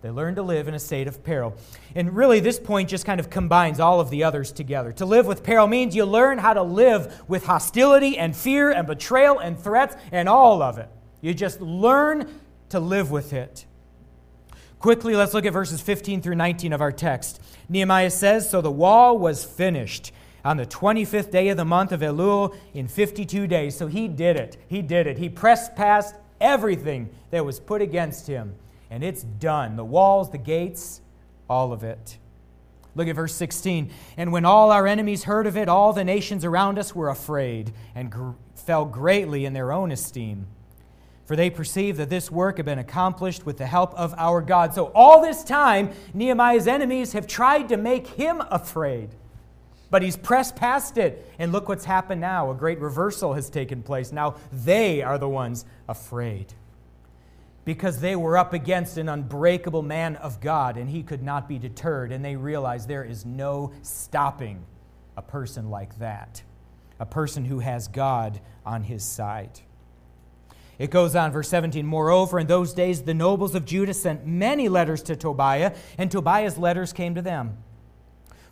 They 0.08 0.12
learn 0.12 0.36
to 0.36 0.42
live 0.42 0.70
in 0.70 0.74
a 0.74 0.80
state 0.80 1.10
of 1.10 1.22
peril. 1.22 1.54
And 1.94 2.16
really, 2.16 2.40
this 2.40 2.62
point 2.62 2.88
just 2.88 3.06
kind 3.06 3.20
of 3.20 3.30
combines 3.30 3.82
all 3.82 4.00
of 4.00 4.10
the 4.10 4.24
others 4.24 4.54
together. 4.54 4.94
To 4.94 5.06
live 5.06 5.28
with 5.28 5.44
peril 5.44 5.68
means 5.68 5.98
you 5.98 6.06
learn 6.06 6.38
how 6.38 6.54
to 6.54 6.64
live 6.64 7.24
with 7.28 7.46
hostility 7.46 8.18
and 8.18 8.34
fear 8.34 8.72
and 8.72 8.88
betrayal 8.88 9.38
and 9.38 9.60
threats 9.60 9.98
and 10.14 10.30
all 10.30 10.62
of 10.62 10.78
it. 10.78 10.88
You 11.20 11.34
just 11.34 11.60
learn 11.60 12.40
to 12.70 12.80
live 12.80 13.12
with 13.12 13.34
it. 13.34 13.66
Quickly, 14.80 15.14
let's 15.14 15.34
look 15.34 15.46
at 15.46 15.52
verses 15.52 15.82
15 15.82 16.22
through 16.22 16.36
19 16.36 16.72
of 16.72 16.80
our 16.80 16.94
text. 16.94 17.42
Nehemiah 17.68 18.10
says 18.10 18.50
So 18.50 18.62
the 18.62 18.72
wall 18.72 19.20
was 19.20 19.44
finished 19.44 20.14
on 20.46 20.56
the 20.56 20.66
25th 20.66 21.32
day 21.32 21.50
of 21.50 21.58
the 21.58 21.66
month 21.66 21.92
of 21.92 22.00
Elul 22.00 22.56
in 22.74 22.88
52 22.88 23.46
days. 23.46 23.76
So 23.76 23.88
he 23.88 24.08
did 24.08 24.38
it. 24.38 24.56
He 24.70 24.82
did 24.82 25.06
it. 25.06 25.18
He 25.18 25.28
pressed 25.28 25.76
past 25.76 26.16
everything 26.40 27.10
that 27.32 27.44
was 27.44 27.60
put 27.60 27.82
against 27.82 28.28
him 28.28 28.56
and 28.90 29.04
it's 29.04 29.24
done. 29.24 29.76
The 29.76 29.86
walls, 29.86 30.32
the 30.32 30.38
gates, 30.38 31.02
all 31.50 31.74
of 31.74 31.84
it. 31.84 32.18
Look 32.96 33.08
at 33.08 33.16
verse 33.16 33.34
16. 33.36 33.92
And 34.18 34.32
when 34.32 34.44
all 34.44 34.72
our 34.72 34.88
enemies 34.88 35.26
heard 35.26 35.46
of 35.46 35.56
it, 35.56 35.70
all 35.70 35.94
the 35.94 36.04
nations 36.04 36.44
around 36.44 36.80
us 36.80 36.96
were 36.96 37.10
afraid 37.10 37.72
and 37.94 38.12
gr- 38.12 38.32
fell 38.56 38.86
greatly 38.86 39.46
in 39.46 39.54
their 39.54 39.72
own 39.72 39.92
esteem. 39.92 40.48
For 41.26 41.36
they 41.36 41.50
perceived 41.50 42.00
that 42.00 42.10
this 42.10 42.32
work 42.32 42.58
had 42.58 42.66
been 42.66 42.80
accomplished 42.80 43.46
with 43.46 43.58
the 43.58 43.68
help 43.68 43.94
of 43.96 44.16
our 44.18 44.42
God. 44.42 44.74
So, 44.74 44.86
all 44.96 45.22
this 45.22 45.44
time, 45.44 45.92
Nehemiah's 46.14 46.68
enemies 46.68 47.14
have 47.14 47.28
tried 47.28 47.70
to 47.70 47.78
make 47.78 48.08
him 48.08 48.42
afraid. 48.50 49.10
But 49.90 50.02
he's 50.02 50.16
pressed 50.18 50.56
past 50.56 50.98
it. 50.98 51.30
And 51.38 51.52
look 51.52 51.68
what's 51.68 51.86
happened 51.86 52.22
now. 52.22 52.50
A 52.50 52.56
great 52.56 52.80
reversal 52.80 53.34
has 53.34 53.50
taken 53.50 53.84
place. 53.84 54.12
Now 54.12 54.36
they 54.52 55.02
are 55.02 55.18
the 55.18 55.30
ones 55.30 55.66
afraid 55.88 56.54
because 57.68 58.00
they 58.00 58.16
were 58.16 58.38
up 58.38 58.54
against 58.54 58.96
an 58.98 59.10
unbreakable 59.10 59.82
man 59.82 60.16
of 60.16 60.40
God 60.40 60.78
and 60.78 60.90
he 60.90 61.04
could 61.04 61.22
not 61.22 61.50
be 61.50 61.60
deterred. 61.60 62.14
And 62.14 62.24
they 62.24 62.38
realized 62.38 62.88
there 62.88 63.04
is 63.04 63.26
no 63.26 63.74
stopping 63.82 64.66
a 65.18 65.22
person 65.22 65.70
like 65.70 66.00
that, 66.00 66.42
a 66.98 67.06
person 67.06 67.44
who 67.44 67.60
has 67.60 67.90
God 67.90 68.40
on 68.66 68.84
his 68.84 69.04
side. 69.04 69.60
It 70.80 70.92
goes 70.92 71.14
on, 71.14 71.34
verse 71.34 71.50
17. 71.50 71.86
Moreover, 71.86 72.40
in 72.40 72.48
those 72.48 72.72
days 72.72 73.02
the 73.02 73.14
nobles 73.14 73.54
of 73.54 73.66
Judah 73.66 73.94
sent 73.94 74.26
many 74.26 74.70
letters 74.70 75.04
to 75.04 75.18
Tobiah, 75.18 75.76
and 75.98 76.10
Tobiah's 76.10 76.58
letters 76.58 76.94
came 76.94 77.16
to 77.16 77.22
them. 77.22 77.58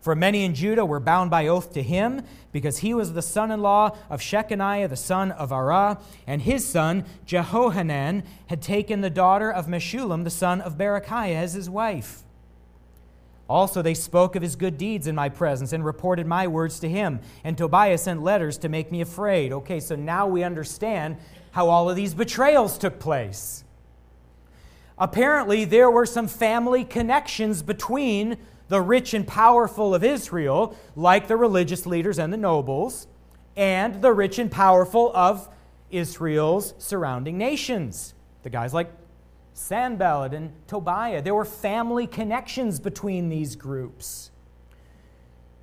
For 0.05 0.15
many 0.15 0.45
in 0.45 0.53
Judah 0.53 0.85
were 0.85 0.99
bound 0.99 1.31
by 1.31 1.47
oath 1.47 1.73
to 1.73 1.81
him, 1.81 2.21
because 2.51 2.77
he 2.77 2.93
was 2.93 3.13
the 3.13 3.23
son 3.23 3.49
in 3.49 3.63
law 3.63 3.97
of 4.07 4.21
Shechaniah, 4.21 4.87
the 4.87 4.95
son 4.95 5.31
of 5.31 5.49
Arah, 5.49 5.99
and 6.27 6.43
his 6.43 6.63
son, 6.63 7.05
Jehohanan, 7.25 8.21
had 8.45 8.61
taken 8.61 9.01
the 9.01 9.09
daughter 9.09 9.51
of 9.51 9.65
Meshullam, 9.65 10.23
the 10.23 10.29
son 10.29 10.61
of 10.61 10.77
Berechiah, 10.77 11.33
as 11.33 11.53
his 11.53 11.71
wife. 11.71 12.21
Also, 13.49 13.81
they 13.81 13.95
spoke 13.95 14.35
of 14.35 14.43
his 14.43 14.55
good 14.55 14.77
deeds 14.77 15.07
in 15.07 15.15
my 15.15 15.27
presence 15.27 15.73
and 15.73 15.83
reported 15.83 16.27
my 16.27 16.45
words 16.45 16.79
to 16.81 16.87
him. 16.87 17.19
And 17.43 17.57
Tobiah 17.57 17.97
sent 17.97 18.21
letters 18.21 18.59
to 18.59 18.69
make 18.69 18.91
me 18.91 19.01
afraid. 19.01 19.51
Okay, 19.51 19.79
so 19.79 19.95
now 19.95 20.27
we 20.27 20.43
understand 20.43 21.17
how 21.53 21.69
all 21.69 21.89
of 21.89 21.95
these 21.95 22.13
betrayals 22.13 22.77
took 22.77 22.99
place. 22.99 23.63
apparently 24.97 25.65
there 25.65 25.89
were 25.89 26.05
some 26.05 26.27
family 26.27 26.83
connections 26.83 27.63
between 27.63 28.37
the 28.67 28.81
rich 28.81 29.13
and 29.13 29.27
powerful 29.27 29.93
of 29.93 30.03
Israel, 30.03 30.75
like 30.95 31.27
the 31.27 31.37
religious 31.37 31.85
leaders 31.85 32.19
and 32.19 32.31
the 32.31 32.37
nobles, 32.37 33.07
and 33.55 34.01
the 34.01 34.11
rich 34.11 34.39
and 34.39 34.51
powerful 34.51 35.11
of 35.15 35.49
Israel's 35.91 36.73
surrounding 36.77 37.37
nations. 37.37 38.13
The 38.43 38.49
guys 38.49 38.73
like 38.73 38.91
Sanballat 39.53 40.33
and 40.33 40.51
Tobiah. 40.67 41.21
There 41.21 41.33
were 41.33 41.45
family 41.45 42.07
connections 42.07 42.79
between 42.79 43.29
these 43.29 43.55
groups. 43.55 44.31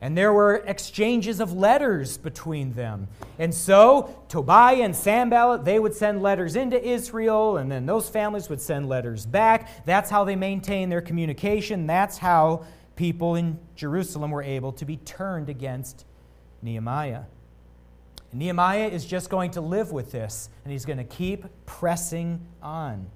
And 0.00 0.18
there 0.18 0.32
were 0.32 0.64
exchanges 0.66 1.38
of 1.38 1.52
letters 1.52 2.16
between 2.18 2.72
them. 2.72 3.06
And 3.38 3.54
so 3.54 4.24
Tobiah 4.28 4.82
and 4.82 4.96
Sanballat, 4.96 5.64
they 5.64 5.78
would 5.78 5.94
send 5.94 6.22
letters 6.22 6.56
into 6.56 6.82
Israel, 6.82 7.58
and 7.58 7.70
then 7.70 7.86
those 7.86 8.08
families 8.08 8.48
would 8.48 8.60
send 8.60 8.88
letters 8.88 9.26
back. 9.26 9.84
That's 9.84 10.10
how 10.10 10.24
they 10.24 10.34
maintained 10.34 10.90
their 10.90 11.02
communication. 11.02 11.86
That's 11.86 12.18
how 12.18 12.64
people 12.96 13.34
in 13.34 13.58
Jerusalem 13.74 14.30
were 14.30 14.42
able 14.42 14.72
to 14.72 14.84
be 14.84 14.96
turned 14.98 15.48
against 15.48 16.04
Nehemiah. 16.62 17.22
And 18.30 18.40
Nehemiah 18.40 18.88
is 18.88 19.04
just 19.04 19.30
going 19.30 19.52
to 19.52 19.60
live 19.60 19.92
with 19.92 20.12
this, 20.12 20.48
and 20.64 20.72
he's 20.72 20.84
going 20.84 20.98
to 20.98 21.04
keep 21.04 21.44
pressing 21.66 22.40
on. 22.62 23.06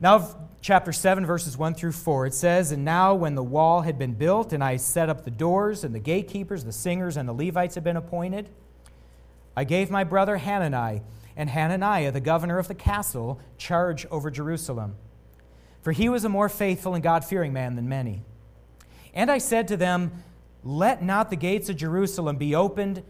Now, 0.00 0.48
chapter 0.62 0.92
7, 0.92 1.26
verses 1.26 1.58
1 1.58 1.74
through 1.74 1.92
4, 1.92 2.26
it 2.26 2.34
says, 2.34 2.72
And 2.72 2.84
now, 2.84 3.14
when 3.14 3.34
the 3.34 3.42
wall 3.42 3.82
had 3.82 3.98
been 3.98 4.14
built, 4.14 4.52
and 4.52 4.64
I 4.64 4.76
set 4.76 5.10
up 5.10 5.24
the 5.24 5.30
doors, 5.30 5.84
and 5.84 5.94
the 5.94 5.98
gatekeepers, 5.98 6.64
the 6.64 6.72
singers, 6.72 7.16
and 7.16 7.28
the 7.28 7.34
Levites 7.34 7.74
had 7.74 7.84
been 7.84 7.96
appointed, 7.98 8.48
I 9.56 9.64
gave 9.64 9.90
my 9.90 10.04
brother 10.04 10.38
Hanani 10.38 11.02
and 11.36 11.50
Hananiah, 11.50 12.12
the 12.12 12.20
governor 12.20 12.58
of 12.58 12.68
the 12.68 12.74
castle, 12.74 13.40
charge 13.58 14.06
over 14.06 14.30
Jerusalem. 14.30 14.96
For 15.82 15.92
he 15.92 16.08
was 16.08 16.24
a 16.24 16.28
more 16.28 16.48
faithful 16.48 16.94
and 16.94 17.02
God 17.02 17.24
fearing 17.24 17.52
man 17.52 17.76
than 17.76 17.88
many. 17.88 18.22
And 19.14 19.30
I 19.30 19.38
said 19.38 19.68
to 19.68 19.76
them, 19.76 20.22
Let 20.62 21.02
not 21.02 21.30
the 21.30 21.36
gates 21.36 21.68
of 21.68 21.76
Jerusalem 21.76 22.36
be 22.36 22.54
opened 22.54 23.02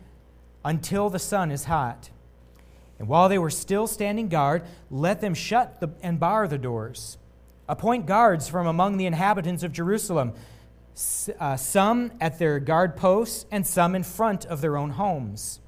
until 0.64 1.11
the 1.11 1.18
sun 1.18 1.51
is 1.51 1.64
hot. 1.64 2.11
And 2.99 3.09
while 3.09 3.29
they 3.29 3.39
were 3.39 3.51
still 3.51 3.87
standing 3.87 4.29
guard, 4.29 4.62
let 4.91 5.21
them 5.21 5.35
shut 5.35 5.81
the, 5.81 5.89
and 6.03 6.21
bar 6.21 6.47
the 6.47 6.59
doors. 6.59 7.16
Appoint 7.66 8.07
guards 8.07 8.49
from 8.49 8.66
among 8.66 8.99
the 8.99 9.07
inhabitants 9.07 9.62
of 9.62 9.73
Jerusalem, 9.73 10.35
uh, 11.39 11.57
some 11.57 12.12
at 12.21 12.39
their 12.39 12.61
guard 12.61 12.97
posts 12.97 13.47
and 13.51 13.66
some 13.66 13.95
in 13.95 14.03
front 14.03 14.45
of 14.45 14.61
their 14.61 14.77
own 14.77 14.91
homes. 14.91 15.61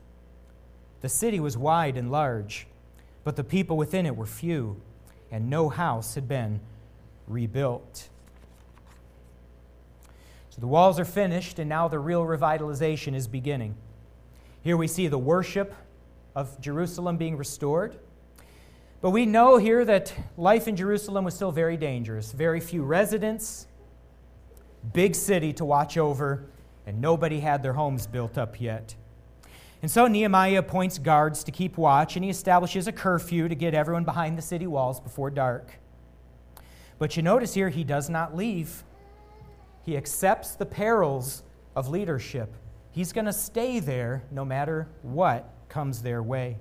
The 1.01 1.09
city 1.09 1.41
was 1.41 1.57
wide 1.57 1.97
and 1.97 2.13
large, 2.13 2.67
but 3.25 3.37
the 3.37 3.45
people 3.45 3.77
within 3.77 4.05
it 4.05 4.15
were 4.15 4.27
few, 4.27 4.81
and 5.31 5.49
no 5.49 5.69
house 5.69 6.15
had 6.15 6.29
been 6.29 6.61
rebuilt. 7.27 8.09
So 10.51 10.61
the 10.61 10.67
walls 10.67 11.01
are 11.01 11.05
finished, 11.05 11.59
and 11.59 11.69
now 11.69 11.89
the 11.89 11.99
real 11.99 12.25
revitalization 12.25 13.15
is 13.15 13.27
beginning. 13.27 13.75
Here 14.63 14.77
we 14.77 14.87
see 14.87 15.09
the 15.09 15.19
worship 15.19 15.75
of 16.35 16.61
Jerusalem 16.61 17.17
being 17.17 17.37
restored. 17.37 17.99
But 19.01 19.11
we 19.11 19.27
know 19.27 19.57
here 19.57 19.85
that 19.85 20.15
life 20.37 20.69
in 20.69 20.77
Jerusalem 20.77 21.25
was 21.25 21.35
still 21.35 21.51
very 21.51 21.77
dangerous. 21.77 22.33
Very 22.33 22.61
few 22.61 22.85
residents, 22.85 23.67
big 24.93 25.15
city 25.15 25.53
to 25.55 25.65
watch 25.65 25.99
over, 25.99 26.45
and 26.87 27.01
nobody 27.01 27.41
had 27.41 27.63
their 27.63 27.73
homes 27.73 28.07
built 28.07 28.39
up 28.39 28.61
yet. 28.61 28.95
And 29.83 29.91
so 29.91 30.07
Nehemiah 30.07 30.61
appoints 30.61 30.99
guards 30.99 31.43
to 31.45 31.51
keep 31.51 31.77
watch, 31.77 32.15
and 32.15 32.25
he 32.25 32.31
establishes 32.31 32.87
a 32.87 32.93
curfew 32.93 33.49
to 33.49 33.55
get 33.57 33.75
everyone 33.75 34.05
behind 34.05 34.39
the 34.39 34.43
city 34.43 34.69
walls 34.69 35.01
before 35.01 35.31
dark. 35.31 35.79
But 37.03 37.17
you 37.17 37.23
notice 37.25 37.53
here, 37.53 37.69
he 37.69 37.83
does 37.83 38.09
not 38.09 38.37
leave. 38.37 38.85
He 39.85 39.97
accepts 39.97 40.55
the 40.55 40.65
perils 40.65 41.43
of 41.75 41.89
leadership. 41.89 42.55
He's 42.93 43.13
going 43.13 43.25
to 43.25 43.33
stay 43.33 43.81
there 43.81 44.23
no 44.31 44.45
matter 44.45 44.87
what 45.03 45.53
comes 45.69 46.03
their 46.03 46.23
way. 46.23 46.59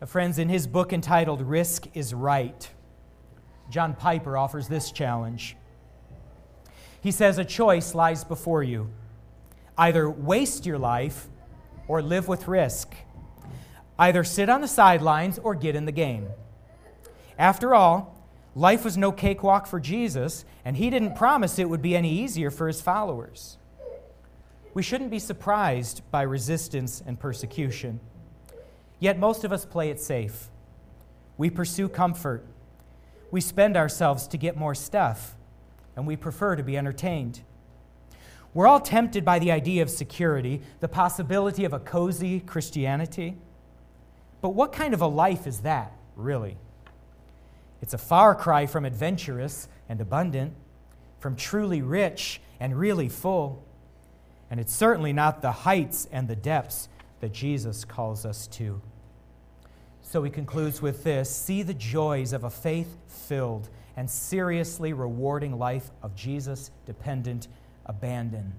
Now, 0.00 0.06
friends, 0.06 0.38
in 0.38 0.48
his 0.48 0.66
book 0.66 0.94
entitled 0.94 1.42
Risk 1.42 1.88
is 1.92 2.14
Right, 2.14 2.70
John 3.68 3.96
Piper 3.96 4.38
offers 4.38 4.66
this 4.66 4.90
challenge. 4.90 5.54
He 7.02 7.10
says, 7.10 7.36
A 7.36 7.44
choice 7.44 7.94
lies 7.94 8.24
before 8.24 8.62
you 8.62 8.88
either 9.76 10.08
waste 10.08 10.64
your 10.64 10.78
life 10.78 11.26
or 11.86 12.00
live 12.00 12.28
with 12.28 12.48
risk. 12.48 12.94
Either 13.98 14.24
sit 14.24 14.48
on 14.48 14.62
the 14.62 14.68
sidelines 14.68 15.38
or 15.38 15.54
get 15.54 15.76
in 15.76 15.84
the 15.84 15.92
game. 15.92 16.28
After 17.42 17.74
all, 17.74 18.18
life 18.54 18.84
was 18.84 18.96
no 18.96 19.12
cakewalk 19.12 19.66
for 19.66 19.80
Jesus, 19.80 20.46
and 20.64 20.78
he 20.78 20.88
didn't 20.88 21.14
promise 21.14 21.58
it 21.58 21.68
would 21.68 21.82
be 21.82 21.94
any 21.94 22.10
easier 22.10 22.50
for 22.50 22.68
his 22.68 22.80
followers 22.80 23.58
we 24.74 24.82
shouldn't 24.82 25.10
be 25.10 25.18
surprised 25.18 26.02
by 26.10 26.22
resistance 26.22 27.02
and 27.06 27.18
persecution. 27.18 28.00
Yet 28.98 29.18
most 29.18 29.44
of 29.44 29.52
us 29.52 29.64
play 29.64 29.90
it 29.90 30.00
safe. 30.00 30.48
We 31.36 31.50
pursue 31.50 31.88
comfort. 31.88 32.44
We 33.30 33.40
spend 33.40 33.76
ourselves 33.76 34.26
to 34.28 34.38
get 34.38 34.56
more 34.56 34.74
stuff, 34.74 35.34
and 35.96 36.06
we 36.06 36.16
prefer 36.16 36.56
to 36.56 36.62
be 36.62 36.76
entertained. 36.76 37.40
We're 38.54 38.66
all 38.66 38.80
tempted 38.80 39.24
by 39.24 39.38
the 39.38 39.50
idea 39.50 39.82
of 39.82 39.90
security, 39.90 40.60
the 40.80 40.88
possibility 40.88 41.64
of 41.64 41.72
a 41.72 41.78
cozy 41.78 42.40
Christianity. 42.40 43.36
But 44.40 44.50
what 44.50 44.72
kind 44.72 44.92
of 44.94 45.00
a 45.00 45.06
life 45.06 45.46
is 45.46 45.60
that, 45.60 45.92
really? 46.16 46.58
It's 47.82 47.92
a 47.92 47.98
far 47.98 48.34
cry 48.36 48.66
from 48.66 48.84
adventurous 48.84 49.68
and 49.88 50.00
abundant, 50.00 50.54
from 51.18 51.34
truly 51.34 51.82
rich 51.82 52.40
and 52.60 52.78
really 52.78 53.08
full. 53.08 53.64
And 54.50 54.60
it's 54.60 54.72
certainly 54.72 55.12
not 55.12 55.42
the 55.42 55.50
heights 55.50 56.06
and 56.12 56.28
the 56.28 56.36
depths 56.36 56.88
that 57.20 57.32
Jesus 57.32 57.84
calls 57.84 58.24
us 58.24 58.46
to. 58.48 58.80
So 60.00 60.22
he 60.22 60.30
concludes 60.30 60.80
with 60.80 61.02
this 61.04 61.28
See 61.28 61.62
the 61.62 61.74
joys 61.74 62.32
of 62.32 62.44
a 62.44 62.50
faith 62.50 62.96
filled 63.08 63.68
and 63.96 64.08
seriously 64.08 64.92
rewarding 64.92 65.58
life 65.58 65.90
of 66.02 66.14
Jesus 66.14 66.70
dependent 66.86 67.48
abandon. 67.84 68.54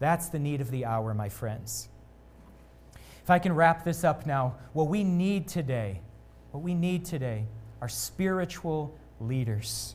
That's 0.00 0.28
the 0.28 0.38
need 0.38 0.60
of 0.60 0.70
the 0.70 0.84
hour, 0.84 1.14
my 1.14 1.28
friends. 1.28 1.88
If 3.22 3.30
I 3.30 3.38
can 3.38 3.54
wrap 3.54 3.84
this 3.84 4.04
up 4.04 4.26
now, 4.26 4.56
what 4.72 4.88
we 4.88 5.04
need 5.04 5.48
today, 5.48 6.00
what 6.50 6.62
we 6.62 6.74
need 6.74 7.04
today 7.04 7.46
are 7.80 7.88
spiritual 7.88 8.96
leaders. 9.20 9.94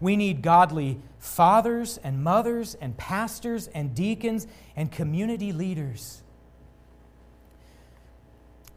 We 0.00 0.16
need 0.16 0.42
godly 0.42 0.98
fathers 1.18 1.98
and 2.02 2.22
mothers 2.24 2.74
and 2.74 2.96
pastors 2.96 3.68
and 3.68 3.94
deacons 3.94 4.46
and 4.74 4.90
community 4.90 5.52
leaders. 5.52 6.22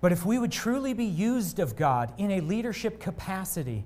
But 0.01 0.11
if 0.11 0.25
we 0.25 0.37
would 0.37 0.51
truly 0.51 0.93
be 0.93 1.05
used 1.05 1.59
of 1.59 1.77
God 1.77 2.11
in 2.17 2.29
a 2.31 2.41
leadership 2.41 2.99
capacity, 2.99 3.85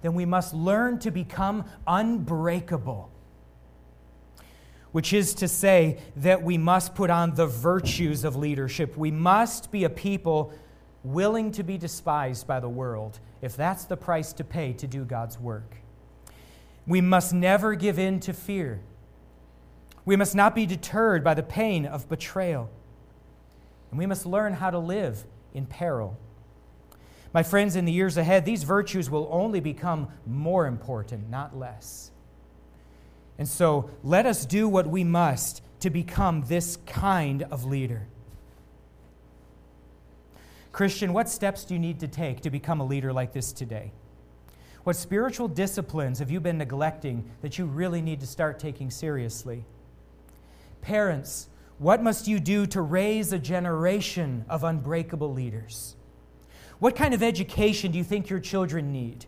then 0.00 0.14
we 0.14 0.24
must 0.24 0.54
learn 0.54 0.98
to 1.00 1.10
become 1.10 1.66
unbreakable. 1.86 3.10
Which 4.92 5.12
is 5.12 5.34
to 5.34 5.48
say 5.48 5.98
that 6.16 6.42
we 6.42 6.56
must 6.56 6.94
put 6.94 7.10
on 7.10 7.34
the 7.34 7.46
virtues 7.46 8.24
of 8.24 8.36
leadership. 8.36 8.96
We 8.96 9.10
must 9.10 9.70
be 9.70 9.84
a 9.84 9.90
people 9.90 10.54
willing 11.02 11.50
to 11.52 11.62
be 11.62 11.78
despised 11.78 12.46
by 12.46 12.60
the 12.60 12.68
world 12.68 13.20
if 13.40 13.56
that's 13.56 13.84
the 13.84 13.96
price 13.96 14.32
to 14.34 14.44
pay 14.44 14.72
to 14.74 14.86
do 14.86 15.04
God's 15.04 15.38
work. 15.38 15.76
We 16.86 17.00
must 17.00 17.32
never 17.32 17.74
give 17.74 17.98
in 17.98 18.20
to 18.20 18.32
fear. 18.32 18.80
We 20.04 20.16
must 20.16 20.34
not 20.34 20.54
be 20.54 20.66
deterred 20.66 21.22
by 21.22 21.34
the 21.34 21.42
pain 21.42 21.86
of 21.86 22.08
betrayal. 22.08 22.70
And 23.90 23.98
we 23.98 24.06
must 24.06 24.26
learn 24.26 24.54
how 24.54 24.70
to 24.70 24.78
live 24.78 25.24
in 25.54 25.66
peril. 25.66 26.18
My 27.32 27.42
friends, 27.42 27.76
in 27.76 27.84
the 27.84 27.92
years 27.92 28.16
ahead, 28.16 28.44
these 28.44 28.64
virtues 28.64 29.08
will 29.08 29.28
only 29.30 29.60
become 29.60 30.08
more 30.26 30.66
important, 30.66 31.30
not 31.30 31.56
less. 31.56 32.10
And 33.38 33.48
so 33.48 33.88
let 34.02 34.26
us 34.26 34.44
do 34.44 34.68
what 34.68 34.86
we 34.86 35.04
must 35.04 35.62
to 35.80 35.90
become 35.90 36.44
this 36.48 36.76
kind 36.86 37.42
of 37.44 37.64
leader. 37.64 38.06
Christian, 40.72 41.12
what 41.12 41.28
steps 41.28 41.64
do 41.64 41.74
you 41.74 41.80
need 41.80 42.00
to 42.00 42.08
take 42.08 42.40
to 42.42 42.50
become 42.50 42.80
a 42.80 42.86
leader 42.86 43.12
like 43.12 43.32
this 43.32 43.52
today? 43.52 43.92
What 44.84 44.96
spiritual 44.96 45.48
disciplines 45.48 46.20
have 46.20 46.30
you 46.30 46.40
been 46.40 46.58
neglecting 46.58 47.30
that 47.42 47.58
you 47.58 47.66
really 47.66 48.00
need 48.00 48.20
to 48.20 48.26
start 48.26 48.58
taking 48.58 48.90
seriously? 48.90 49.64
Parents, 50.80 51.48
what 51.78 52.02
must 52.02 52.28
you 52.28 52.40
do 52.40 52.66
to 52.66 52.80
raise 52.80 53.32
a 53.32 53.38
generation 53.38 54.44
of 54.48 54.64
unbreakable 54.64 55.32
leaders? 55.32 55.96
What 56.78 56.96
kind 56.96 57.12
of 57.12 57.22
education 57.22 57.92
do 57.92 57.98
you 57.98 58.04
think 58.04 58.30
your 58.30 58.40
children 58.40 58.90
need? 58.92 59.26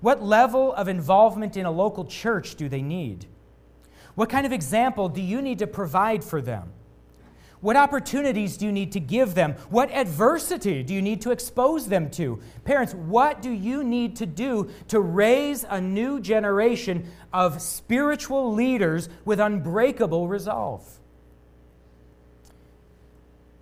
What 0.00 0.22
level 0.22 0.72
of 0.74 0.86
involvement 0.86 1.56
in 1.56 1.66
a 1.66 1.70
local 1.70 2.04
church 2.04 2.54
do 2.54 2.68
they 2.68 2.82
need? 2.82 3.26
What 4.14 4.28
kind 4.28 4.46
of 4.46 4.52
example 4.52 5.08
do 5.08 5.22
you 5.22 5.40
need 5.40 5.58
to 5.60 5.66
provide 5.66 6.22
for 6.22 6.40
them? 6.40 6.72
What 7.62 7.76
opportunities 7.76 8.56
do 8.56 8.66
you 8.66 8.72
need 8.72 8.90
to 8.92 9.00
give 9.00 9.34
them? 9.34 9.54
What 9.70 9.88
adversity 9.92 10.82
do 10.82 10.92
you 10.92 11.00
need 11.00 11.22
to 11.22 11.30
expose 11.30 11.86
them 11.86 12.10
to? 12.10 12.40
Parents, 12.64 12.92
what 12.92 13.40
do 13.40 13.50
you 13.50 13.84
need 13.84 14.16
to 14.16 14.26
do 14.26 14.68
to 14.88 14.98
raise 14.98 15.64
a 15.70 15.80
new 15.80 16.18
generation 16.18 17.08
of 17.32 17.62
spiritual 17.62 18.52
leaders 18.52 19.08
with 19.24 19.38
unbreakable 19.38 20.26
resolve? 20.26 20.84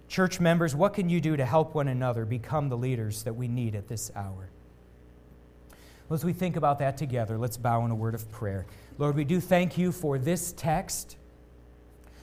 Church 0.08 0.40
members, 0.40 0.74
what 0.74 0.94
can 0.94 1.10
you 1.10 1.20
do 1.20 1.36
to 1.36 1.44
help 1.44 1.74
one 1.74 1.86
another 1.86 2.24
become 2.24 2.70
the 2.70 2.78
leaders 2.78 3.22
that 3.24 3.34
we 3.34 3.48
need 3.48 3.74
at 3.74 3.86
this 3.86 4.10
hour? 4.16 4.48
Well, 6.08 6.14
as 6.14 6.24
we 6.24 6.32
think 6.32 6.56
about 6.56 6.78
that 6.78 6.96
together, 6.96 7.36
let's 7.36 7.58
bow 7.58 7.84
in 7.84 7.90
a 7.90 7.94
word 7.94 8.14
of 8.14 8.30
prayer. 8.32 8.64
Lord, 8.96 9.14
we 9.14 9.24
do 9.24 9.40
thank 9.40 9.76
you 9.76 9.92
for 9.92 10.18
this 10.18 10.52
text. 10.56 11.16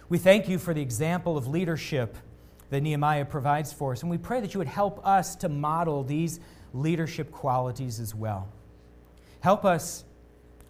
We 0.10 0.18
thank 0.18 0.47
you 0.47 0.58
for 0.58 0.74
the 0.74 0.82
example 0.82 1.38
of 1.38 1.47
leadership 1.47 2.16
that 2.70 2.82
Nehemiah 2.82 3.26
provides 3.26 3.74
for 3.74 3.91
us, 3.91 4.01
and 4.01 4.10
we 4.10 4.18
pray 4.18 4.39
that 4.39 4.53
you 4.53 4.60
would 4.60 4.68
help 4.68 5.05
us 5.05 5.36
to 5.38 5.49
model 5.49 6.03
these 6.03 6.39
leadership 6.74 7.32
qualities 7.32 7.99
as 7.99 8.16
well. 8.16 8.47
Help 9.41 9.66
us, 9.66 10.05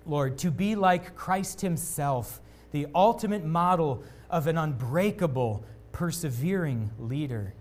Lord, 0.08 0.40
to 0.40 0.50
be 0.50 0.76
like 0.76 1.16
Christ 1.16 1.62
Himself, 1.62 2.42
the 2.72 2.88
ultimate 2.96 3.46
model 3.46 4.04
of 4.30 4.48
an 4.48 4.58
unbreakable, 4.58 5.64
persevering 5.92 6.90
leader. 6.98 7.54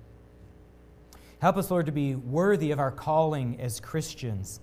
Help 1.41 1.59
us, 1.59 1.71
Lord, 1.71 1.87
to 1.87 1.93
be 1.93 2.15
worthy 2.15 2.71
of 2.71 2.79
our 2.79 2.91
calling 2.91 3.61
as 3.61 3.81
Christians. 3.81 4.61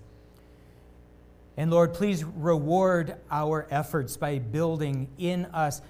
And 1.56 1.70
Lord, 1.70 1.94
please 1.94 2.24
reward 2.24 3.16
our 3.30 3.68
efforts 3.70 4.16
by 4.16 4.40
building 4.40 5.08
in 5.18 5.44
us 5.46 5.80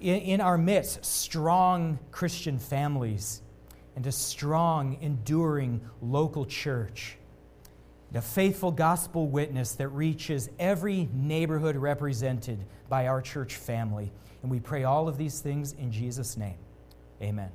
in, 0.00 0.20
in 0.20 0.40
our 0.40 0.58
midst 0.58 1.04
strong 1.04 1.98
Christian 2.10 2.58
families 2.58 3.42
and 3.94 4.06
a 4.06 4.12
strong, 4.12 4.98
enduring 5.00 5.80
local 6.02 6.44
church. 6.44 7.16
A 8.14 8.22
faithful 8.22 8.70
gospel 8.70 9.28
witness 9.28 9.72
that 9.72 9.88
reaches 9.88 10.48
every 10.58 11.08
neighborhood 11.12 11.76
represented 11.76 12.64
by 12.88 13.08
our 13.08 13.20
church 13.20 13.56
family. 13.56 14.10
And 14.40 14.50
we 14.50 14.58
pray 14.58 14.84
all 14.84 15.06
of 15.06 15.18
these 15.18 15.40
things 15.40 15.72
in 15.74 15.92
Jesus' 15.92 16.36
name. 16.36 16.56
Amen. 17.20 17.50